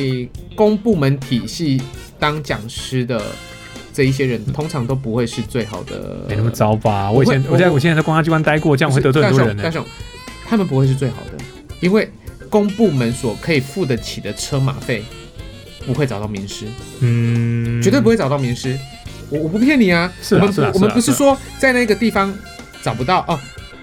[0.55, 1.81] 公部门体系
[2.19, 3.23] 当讲师的
[3.93, 6.19] 这一些人，通常都不会是最好的。
[6.29, 7.11] 没那么糟吧？
[7.11, 9.71] 我以前我在我现在在公安机关待过，这样会得罪很多人呢大。
[9.71, 9.85] 雄，
[10.47, 11.45] 他们不会是最好的，
[11.81, 12.11] 因为
[12.49, 15.05] 公部门所可以付得起的车马费，
[15.87, 16.67] 不会找到名师，
[17.01, 18.77] 嗯，绝对不会找到名师。
[19.31, 22.35] 我我不骗你啊，我们是啊是啊我们不是说在那个地方
[22.83, 23.39] 找不到哦，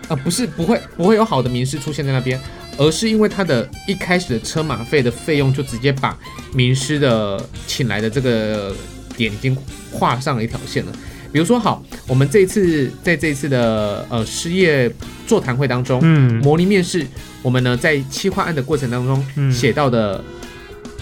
[0.08, 2.40] 呃，不是不会不会有好的名师出现在那边，
[2.78, 6.18] 而是因为他的一开始的车马费的费用就直接把
[6.54, 8.76] 名师的请来的这个
[9.18, 9.58] 点已经
[9.92, 10.92] 画上了一条线了。
[11.32, 14.90] 比如说，好，我们这一次在这一次的呃失业
[15.28, 16.42] 座谈会当中，嗯。
[16.42, 17.06] 模拟面试，
[17.42, 19.52] 我们呢在企划案的过程当中嗯。
[19.52, 20.24] 写到的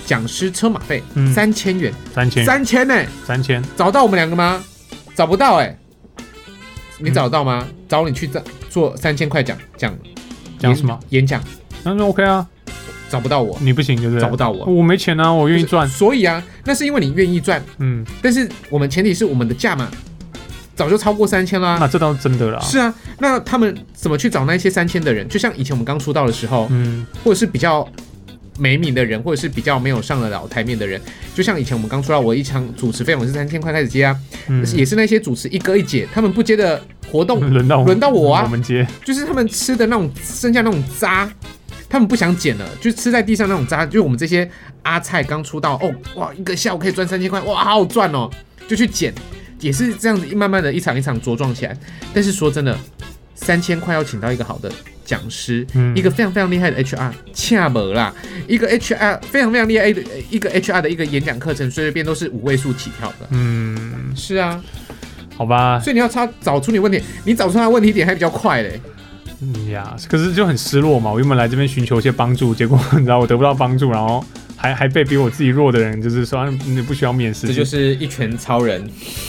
[0.08, 1.32] 讲师车马费嗯。
[1.32, 2.43] 三千元，三千。
[2.43, 2.95] 三千呢、
[3.28, 4.64] 三千，找到我们两个吗？
[5.14, 5.78] 找不到哎、
[7.04, 7.68] 你嗯找得到吗？
[7.89, 9.93] 找你去做做三千块讲讲
[10.58, 10.97] 讲什么？
[11.10, 11.43] 演讲，
[11.84, 12.47] 那就 OK 啊，
[13.10, 14.20] 找不到我，你不行就是？
[14.20, 19.89] 找不到我，我没钱啊，我愿意赚，所以啊，那是因为你愿意赚，嗯，但是我们前提是我们的价码
[20.76, 21.78] 早就超过三千啦。
[21.80, 25.28] 那这倒是真的啦，是啊，那他们怎么去找那些三千的人？
[25.28, 27.88] 就像以前我们刚出道的时候，嗯或者是比较
[28.58, 31.01] 没名的人，或者是比较没有上了老台面的人，
[31.34, 34.16] 就像以前我们刚出道，我一场主持费用是三千块开始接啊，
[34.47, 36.82] 嗯，也是那些主持一哥一姐，他们不接的
[37.12, 38.43] 活动， 轮到轮到我啊。
[38.43, 41.32] 我们接，就是他们吃的那种剩下那种渣，
[41.89, 44.49] 他们不想捡了，就吃在地上那种渣，就是我们这些
[44.84, 48.30] 阿菜刚出道，哦哇，一个下午可以赚三千块，哇，好好赚哦，
[48.68, 49.14] 就去捡，
[49.60, 51.76] 也是这样子，慢慢的一场一场茁壮起来。
[52.14, 52.78] 但是说真的，
[53.34, 54.72] 三千块要请到一个好的
[55.06, 58.14] 讲师，嗯一个非常非常厉害的 HR，恰门啦，
[58.47, 63.28] 一个 HR 非常非常厉害的一个 HR 的一个演讲课程，随随便都是五位数起跳的。
[63.32, 64.62] 嗯，是啊，
[65.38, 68.80] 好吧，所以你要他找出你问题，你找出他的问题点还比较快嘞。
[69.41, 71.12] 嗯呀，可是就很失落嘛。
[71.12, 74.24] 我原本来这边寻求一些帮助，结果 你知道我得不到帮助，然后
[74.64, 78.82] 还还被比我自己弱的人就是说啊你不需要面试，这就是一拳超人，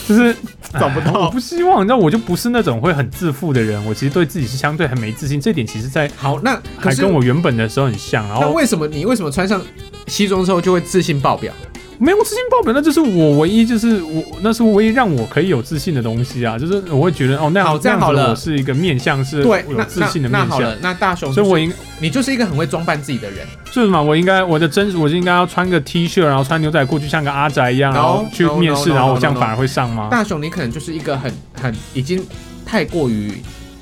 [0.09, 0.33] 就是
[0.79, 9.61] 找不到哎我不希望，你知道，我就不是那种会很自负的人，我其实对自己是相对很没自信，这点其实在好，那还跟我原本的时候很像，然后那为什么你为什么穿上
[10.07, 11.53] 西装之后就会自信爆表？
[11.99, 30.09] 没有自信爆表，那就是我唯一就是我那是唯一让我可以有自信的东西啊，就是我会觉得哦那样好这样好了我是一个面相是对，有自信的面相那那好了，，那大雄、所以我应你就是一个很会装扮自己的人，就是嘛，我应该我的真我就应该要穿个 T 恤，然后穿牛仔裤，就像个阿宅一样，No，然后去面试然后我这样反而会上吗？
[30.11, 32.25] 大雄你可能就是一个很很已经
[32.67, 33.33] 太过于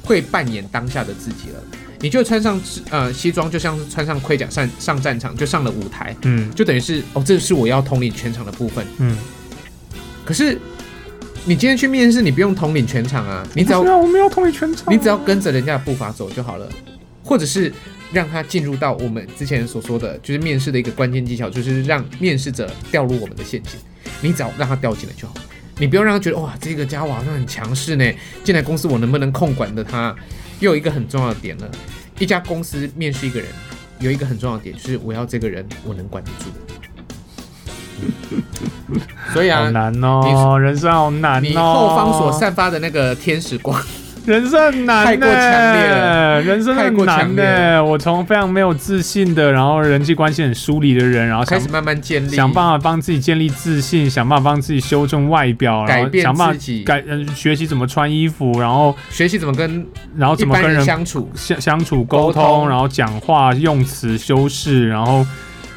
[0.04, 1.60] 会扮演当下的自己了。
[2.02, 8.84] 你就穿上呃西装，就像是穿上盔甲上上战场，就上了舞台，嗯就等于是哦，这是我要统领全场的部分。
[8.98, 9.16] 嗯，
[10.24, 10.58] 可是
[11.44, 16.68] 你今天去面试，你不用统领全场啊，你只要我们要统领全场，你只要跟着人家的步伐走就好了，
[17.22, 17.72] 或者是
[18.12, 23.78] 让他进入到我们之前所说的，就是面试的一个关键技巧，就是让面试者掉入我们的陷阱。
[24.20, 25.34] 你只要让他掉进来就好，
[25.78, 30.14] 你不用让他觉得哇，这个家伙好像很强势呢，进来公司我能不能控管的他？
[30.62, 31.68] 又有一个很重要的点了，
[32.20, 33.48] 一家公司面试一个人，
[33.98, 36.46] 有一个很重要的点就是我要这个人我能管得住。
[39.34, 43.76] 所以好啊，难哦，人生好难哦，你后方所散发的那个天使光，
[44.24, 47.84] 人生很难，太过强烈了，人生很难烈的。
[47.84, 59.84] 我从非常没有自信的，然后人际关系很疏离的人，然后想开始慢慢建立，想办法帮自己建立自信，想办法帮自己修正外表，然改变后想办法改呃学习怎么穿衣服，然后学习怎么跟
[60.16, 62.42] 然后怎么跟人相处，相相处沟沟通。
[62.42, 65.28] 通，然后讲话用词修饰，然后修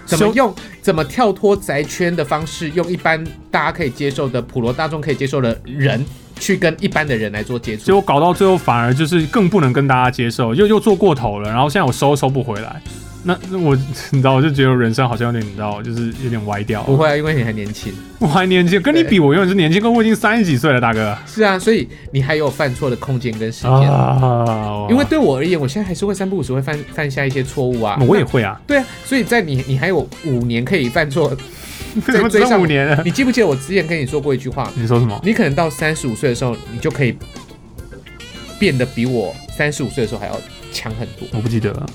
[0.05, 6.05] 怎么用怎么跳脱宅圈的方式，用一般大家可以接受的普罗大众可以接受的人，
[6.39, 7.85] 去跟一般的人来做接触。
[7.85, 12.81] 结果搞到最后反而就是更不能跟大家接受，又又做过头了，然后现在我收收不回来。
[13.27, 13.75] 那那我
[14.11, 16.83] 你知道，我就觉得人生好像有点你知道，就是有点歪掉。
[16.83, 17.91] 不会啊，因为你还年轻。
[18.19, 21.17] 我还年轻，跟你比，我永远是年轻，跟我已经三十几岁了，大哥。
[21.25, 23.71] 是啊，所以你还有犯错的空间跟时间。
[23.71, 27.97] 啊因为对我而言，我现在还是会三不五时会犯犯下一些错误啊。
[28.07, 31.35] 我也会啊，对啊，所以在你你还有五年可以犯错。
[32.05, 33.01] 怎么只追上有五年了？
[33.05, 34.69] 你记不记得我之前跟你说过一句话？
[34.75, 35.19] 你说什么？
[35.23, 37.17] 你可能到三十五岁的时候，你就可以
[38.59, 40.37] 变得比我三十五岁的时候还要
[40.73, 41.27] 强很多。
[41.31, 41.85] 我不记得了。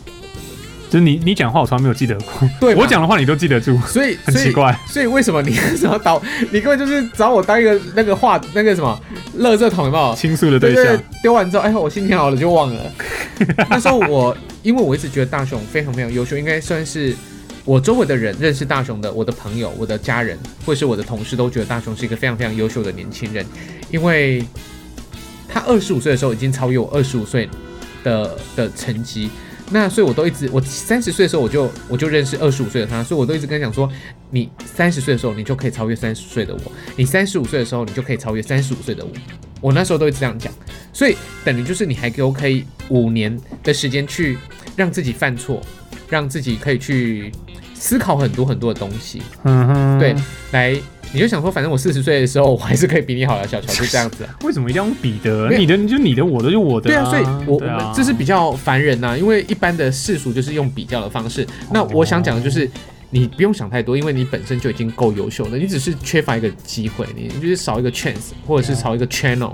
[0.90, 2.50] 就是你你讲话，我从来没有记得过。
[2.58, 4.76] 对我讲的话，你都记得住，所以很奇怪。
[4.88, 6.20] 所以为什么你为 什么导
[6.50, 9.00] 你根本就是找我当一个那个话那个什么
[9.38, 10.12] 垃圾桶有没有？
[10.16, 12.92] 倾诉的对象丢完之后，哎，我心情好了就忘了。
[13.70, 17.14] 那时候我因为我一直觉得大雄非常非常优秀，应该算是
[17.64, 20.36] 我周围的人认识大雄的，我的朋友、我的家人
[20.66, 23.46] 或是我的同事都觉得大雄是一个非常非常优秀的年轻人，
[23.92, 24.44] 因为
[25.48, 27.48] 他二十五岁的时候已经超越我二十五岁
[28.02, 29.30] 的的成绩。
[29.72, 33.88] 那所以，我都一直，我三十岁的时候我就我就认识二十五岁的他，所以我都一直跟他讲说，
[34.30, 39.10] 你三十岁的时候你就可以超越三十岁的我，你三十五岁的时候你就可以超越三十五岁的我。
[39.60, 40.52] 我那时候都一直这样讲，
[40.92, 44.38] 所以等于就是你还给我可以五年的时间去
[44.74, 45.60] 让自己犯错，
[46.08, 47.30] 让自己可以去
[47.74, 50.16] 思考很多很多的东西，嗯哼，对，
[50.52, 50.80] 来
[51.12, 54.34] 你就想说，反正我四十岁的时候，我还是可以比你好的，小乔就这样子、啊。
[54.44, 55.48] 为什么一定要用比的？
[55.50, 57.60] 你的就你的，我的就我的、对啊，所以我
[57.94, 61.46] 这是比较烦人呐、因为一般的世俗就是用比较的方式。
[61.72, 62.70] 那我想讲的就是，
[63.10, 69.52] 你不用想太多，因为你本身就已经够优秀了，你只是缺乏一个机会，你你就是少一个 chance，或者是少一个 channel，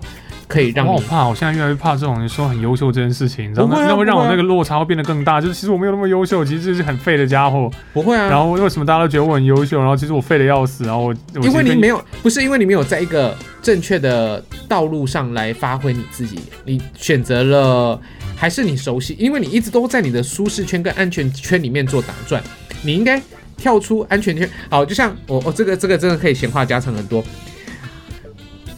[0.48, 3.78] 可以让你我好怕，我现在越来越怕这种你说很优秀这件事情，你知道吗？
[3.78, 5.40] 啊那会让我那个落差会变得更大。
[5.40, 7.70] 就是其实我没有那么优秀，其实就是很废的家伙。
[7.92, 8.28] 不会啊。
[8.28, 9.78] 然后为什么大家都觉得我很优秀？
[9.78, 10.84] 然后其实我废的要死。
[10.84, 18.00] 然后我我因为你没有有，不是因为你没有在一个正确的道路上来发挥你自己，你选择了
[18.36, 22.42] 还是你熟悉，因为你一直都在你的舒适圈跟安全圈里面做打转，
[22.82, 23.20] 你应该
[23.56, 24.48] 跳出安全圈。
[24.70, 27.24] 好，就像我我这个这个真的可以闲话家常很多。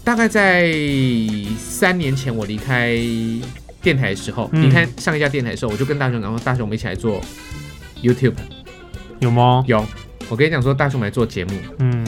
[0.08, 0.72] 大概在
[1.58, 2.96] 三年前我离开
[3.82, 7.20] 电台的时候，嗯离开上一家电台的时候，我就跟大雄讲说，大雄我们一起来做
[8.02, 8.32] YouTube。
[9.20, 9.62] 有吗？
[9.66, 9.86] 有，
[10.30, 11.50] 我跟你讲说，大雄我们来做节目。
[11.80, 12.06] 嗯，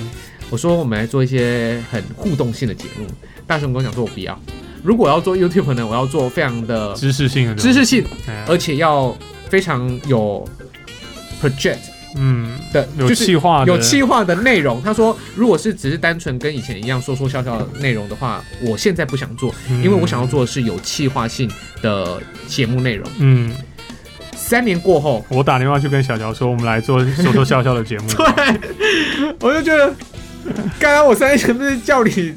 [0.49, 3.07] 我说我们来做一些很互动性的节目。
[3.47, 4.41] 大雄跟我讲说，我不要。
[4.83, 9.15] 如果我要做 YouTube 呢，我要做非常的知识性的知识性，哎而且要
[9.51, 10.49] 非常有
[11.39, 11.81] project
[12.17, 14.83] 嗯的，有气化的有气化的内容。
[14.83, 21.51] 他说，如果是只是单纯跟以前一样说说笑笑的内容的话，我现在不想做，嗯因为我想要做的是有气化性
[21.83, 23.09] 的节目内容。
[23.19, 23.55] 嗯，
[24.35, 28.09] 三年过后，我打电话去跟小乔说，我们来做说说笑笑的节目。
[28.13, 28.61] 对，
[29.41, 29.95] 我就觉得，
[30.79, 32.35] 刚刚我三年前不是叫你，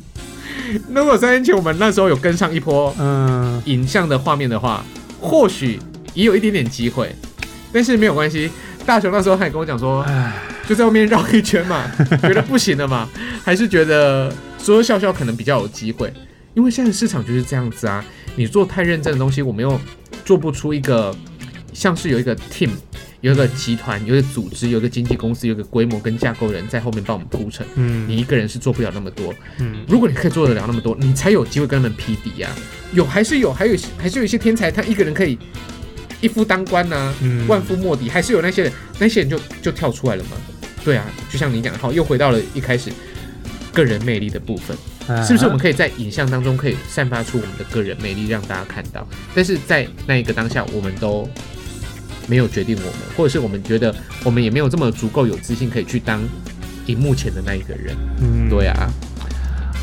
[0.94, 4.86] 如果三年前我们那时候有跟上一波嗯，影像的画面的话，
[5.20, 5.80] 或许
[6.14, 7.16] 也有一点点机会，
[7.72, 8.52] 但是没有关系。
[8.86, 10.34] 大雄那时候还跟我讲说，唉，
[10.68, 11.90] 就在外面绕一圈嘛，
[12.22, 13.10] 觉得不行了嘛，
[13.44, 16.14] 还是觉得说说笑笑可能比较有机会，
[16.54, 18.04] 因为现在市场就是这样子啊。
[18.36, 19.80] 你做太认真的东西，我们又
[20.26, 21.16] 做不出一个
[21.72, 22.70] 像是有一个 team。
[23.22, 27.66] 有一个集团，有一个组织，有一个经纪公司，有一个规模跟架构人在后面帮我们铺陈。
[27.76, 32.50] 嗯，你一个人是做不了那么多，嗯如果你可以做得了那么多，你才有机会跟他们匹敌呀、
[32.92, 35.40] 有还是有，还有还是有一些天才，他一个人可以
[36.24, 40.38] 一夫当关呐、嗯万夫莫敌，还是有那些人，那些人就就跳出来了嘛。
[40.86, 42.90] 对啊，就像你讲，好，又回到了一开始
[43.74, 45.46] 个人魅力的部分，哎是不是？
[45.46, 49.06] 我们可以在影像当中可以散发出我们的个人魅力，让大家看到？
[49.36, 51.30] 但是在那一个当下，我们都
[52.28, 53.94] 没有决定我们，或者是我们觉得
[54.24, 56.22] 我们也没有这么足够有自信，可以去当
[56.86, 57.94] 荧幕前的那一个人。
[58.22, 58.90] 嗯对啊，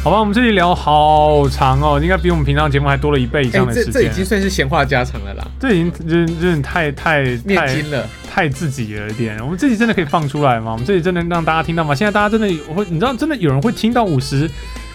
[0.02, 3.92] 好吧，我们这里聊好长哦，应该比我们平常节目还多了一倍以哎、上的时间。
[3.92, 8.08] 这这已经算是闲话家常了啦，这已经就是就是太太念太经了。
[8.26, 9.38] 太自己了一点。
[9.44, 10.72] 我们这集真的可以放出来吗？
[10.72, 11.94] 我们这集真的让大家听到吗？
[11.94, 14.50] 现在大家真的有会，你知道真的有人会听到五十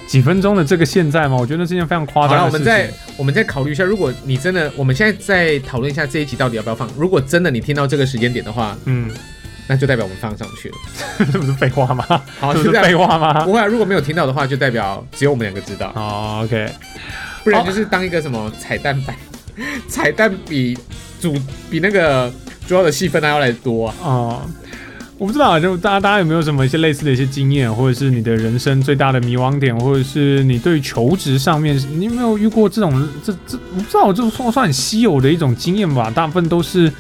[0.08, 1.38] 几分钟的这个现在吗？
[1.38, 2.66] 我觉得是件非常夸张的事情。
[2.66, 6.90] 我们再我们再考虑一下，如果你真的，我们现在再讨论一下这一集到底要不要放。
[6.98, 9.08] 如果真的你听到这个时间点的话，嗯，
[9.68, 10.76] 那就代表我们放上去了。
[11.32, 12.06] 这不是废话吗？
[12.40, 12.82] 好，这不是。
[12.82, 13.46] 废话吗？
[13.46, 16.70] 不会啊，如果没有听到的话，就代表只有我们两个知道，哦，OK，
[17.44, 19.16] 不然就是当一个什么彩蛋版，
[19.88, 20.78] 彩蛋比
[21.20, 21.36] 主
[21.70, 22.32] 比那个
[22.68, 23.96] 主要的戏份还要来多啊。
[24.02, 24.42] 哦。
[25.18, 36.12] 我不知道，就大家大家有没有什么一些类似的一些经验，或者是你的人生最大的迷惘点，或者是你对求职上面，你有没有遇过这种这这我不知道，这算算很稀有的一种经验吧？
[36.14, 36.92] 大部分都是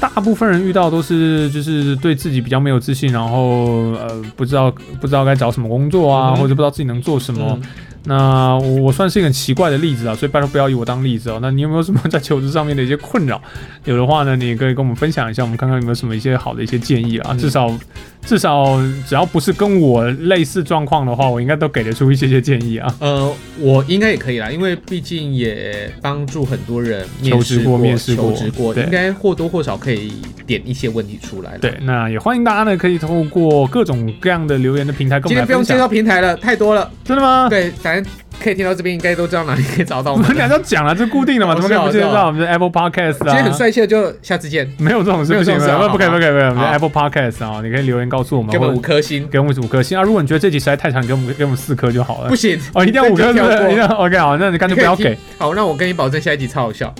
[0.00, 4.70] 大部分人遇到都是就是对自己比较没有自信，然后呃不知道
[5.00, 7.58] 不知道该找什么工作啊，嗯或者不知道自己能做什么。
[7.60, 7.68] 嗯
[8.08, 11.40] 那我我算是一个很奇怪的例子啊，所以拜托不要以我当例子哦。
[11.42, 13.42] 那你有没有什么在求职上面的一些困扰？
[13.84, 17.30] 有的话呢，你也可以跟我们分享一下，我们看看有没有什么一些好的一些建议啊。
[17.32, 17.68] 嗯至少
[18.26, 22.92] 至少只要不是跟我类似状况的话，我应该都给得出一些些建议啊。
[22.98, 30.12] 呃，我应该也可以啦，因为毕竟也帮助很多人面试求职过面试过求职过，应该或多或少可以
[30.44, 31.56] 点一些问题出来。
[31.58, 35.46] 对，，那也欢迎大家呢，可以透过各种各样的留言的平台跟我们来分享。
[35.46, 36.90] 今天不用介绍平台了，太多了。
[37.04, 37.48] 真的吗？
[37.48, 38.12] 对，反正
[38.42, 40.36] 可以听到这边，应该都知道哪里可以找到我我们们。
[40.36, 42.26] 俩都讲了，这固定的嘛，怎么可以不介是啊绍？
[42.26, 46.48] 我们的 Apple Podcast 啊，今天很帅气的，就下次见，没有这种事，不行，不不可以，不可以，不可以。
[46.48, 49.26] 我们的 Apple Podcast 啊，你可以留言告诉我们，给我们五颗星。
[49.28, 50.02] 给我们五颗星啊。
[50.02, 52.36] 如果你觉得这集实在太长，给我们给我们四颗就好了不。
[52.36, 53.44] 行哦，一定要五颗，是不是？
[53.44, 55.16] 这就跳过一定要 OK 好，那你干脆不要给。
[55.38, 56.94] 好，那我跟你保证，下一集超好笑，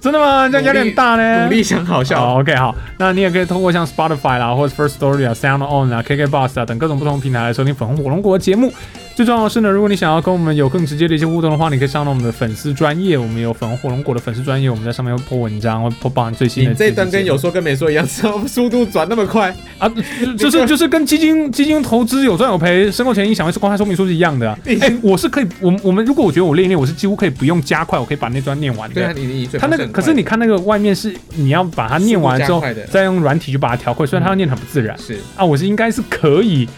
[0.00, 0.48] 真的吗？
[0.48, 1.44] 这样压力很大呢。
[1.44, 2.20] 努力想好笑。
[2.20, 8.72] 好，OK，好，那你也可以通过像 Spotify 啦，或者 First Story 啊、Sound On 啊、KK Box 啊等各种不同平台来收听粉红火龙果的节目。
[9.14, 16.70] 最重要的是呢，如果你想要跟我们有更直接的一些互动的话，你可以上到我们的粉丝专业，我们有粉红火龙果的粉丝专业，我们在上面会 po 文章，会包含最新的。
[16.70, 19.88] 你这段跟有说跟没说一样，速度转那么快啊？
[20.36, 24.50] 就是就是跟基金基金投资有赚有赔，申购前影响会是公开说明书是一样的。
[24.80, 28.90] 哎，我是可以，我我们如果我觉得我练一练，我是几乎可以不用加快，我可以把那段念完。
[28.90, 32.60] 对啊，你你他那个，可是你看那个外面是你要把它念完之后，
[32.90, 34.98] 再用软体去把它调快，虽然它念很不自然。
[34.98, 36.68] 是啊，我是应该是可以。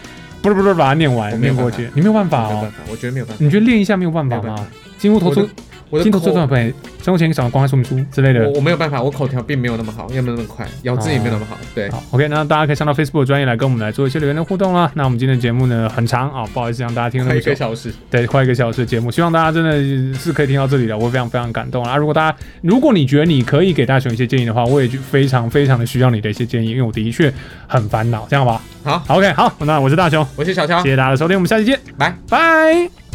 [0.55, 2.71] 不是不是，把它念完，念过去，你没有办法哦。
[2.89, 3.45] 我觉得没有办法。
[3.45, 4.67] 你觉得练一下没有办法吗？
[4.99, 5.49] 金乌头出，
[5.91, 6.73] 我的进入投出配，
[7.03, 8.49] 生活前找公开说明书之类的。
[8.49, 11.57] 我我没有办法，我口条并没有那么好，也没有那么快，咬字也没有那么好。
[11.75, 14.91] 对，好，OK，那大家可以上到 Facebook 专业来跟我们来做一些留言的互动啦。
[14.95, 17.41] 那我们今天的节目呢很长啊，不好意思让大家听那么久。
[17.41, 21.97] 一个小时，对，快一个小时的节目，希望大家真的是可以听到这里的，我非常非常感动啊！
[21.97, 27.33] 如果大家，如果你觉得你可以给大雄一些建议的话，我也就非常非常的需要你的一些建议，因为我的确
[27.69, 28.61] 很烦恼，这样吧？
[28.83, 33.06] 好，OK，好，那我是大雄，我是小乔，谢谢大家的收听，我们下期见，拜拜。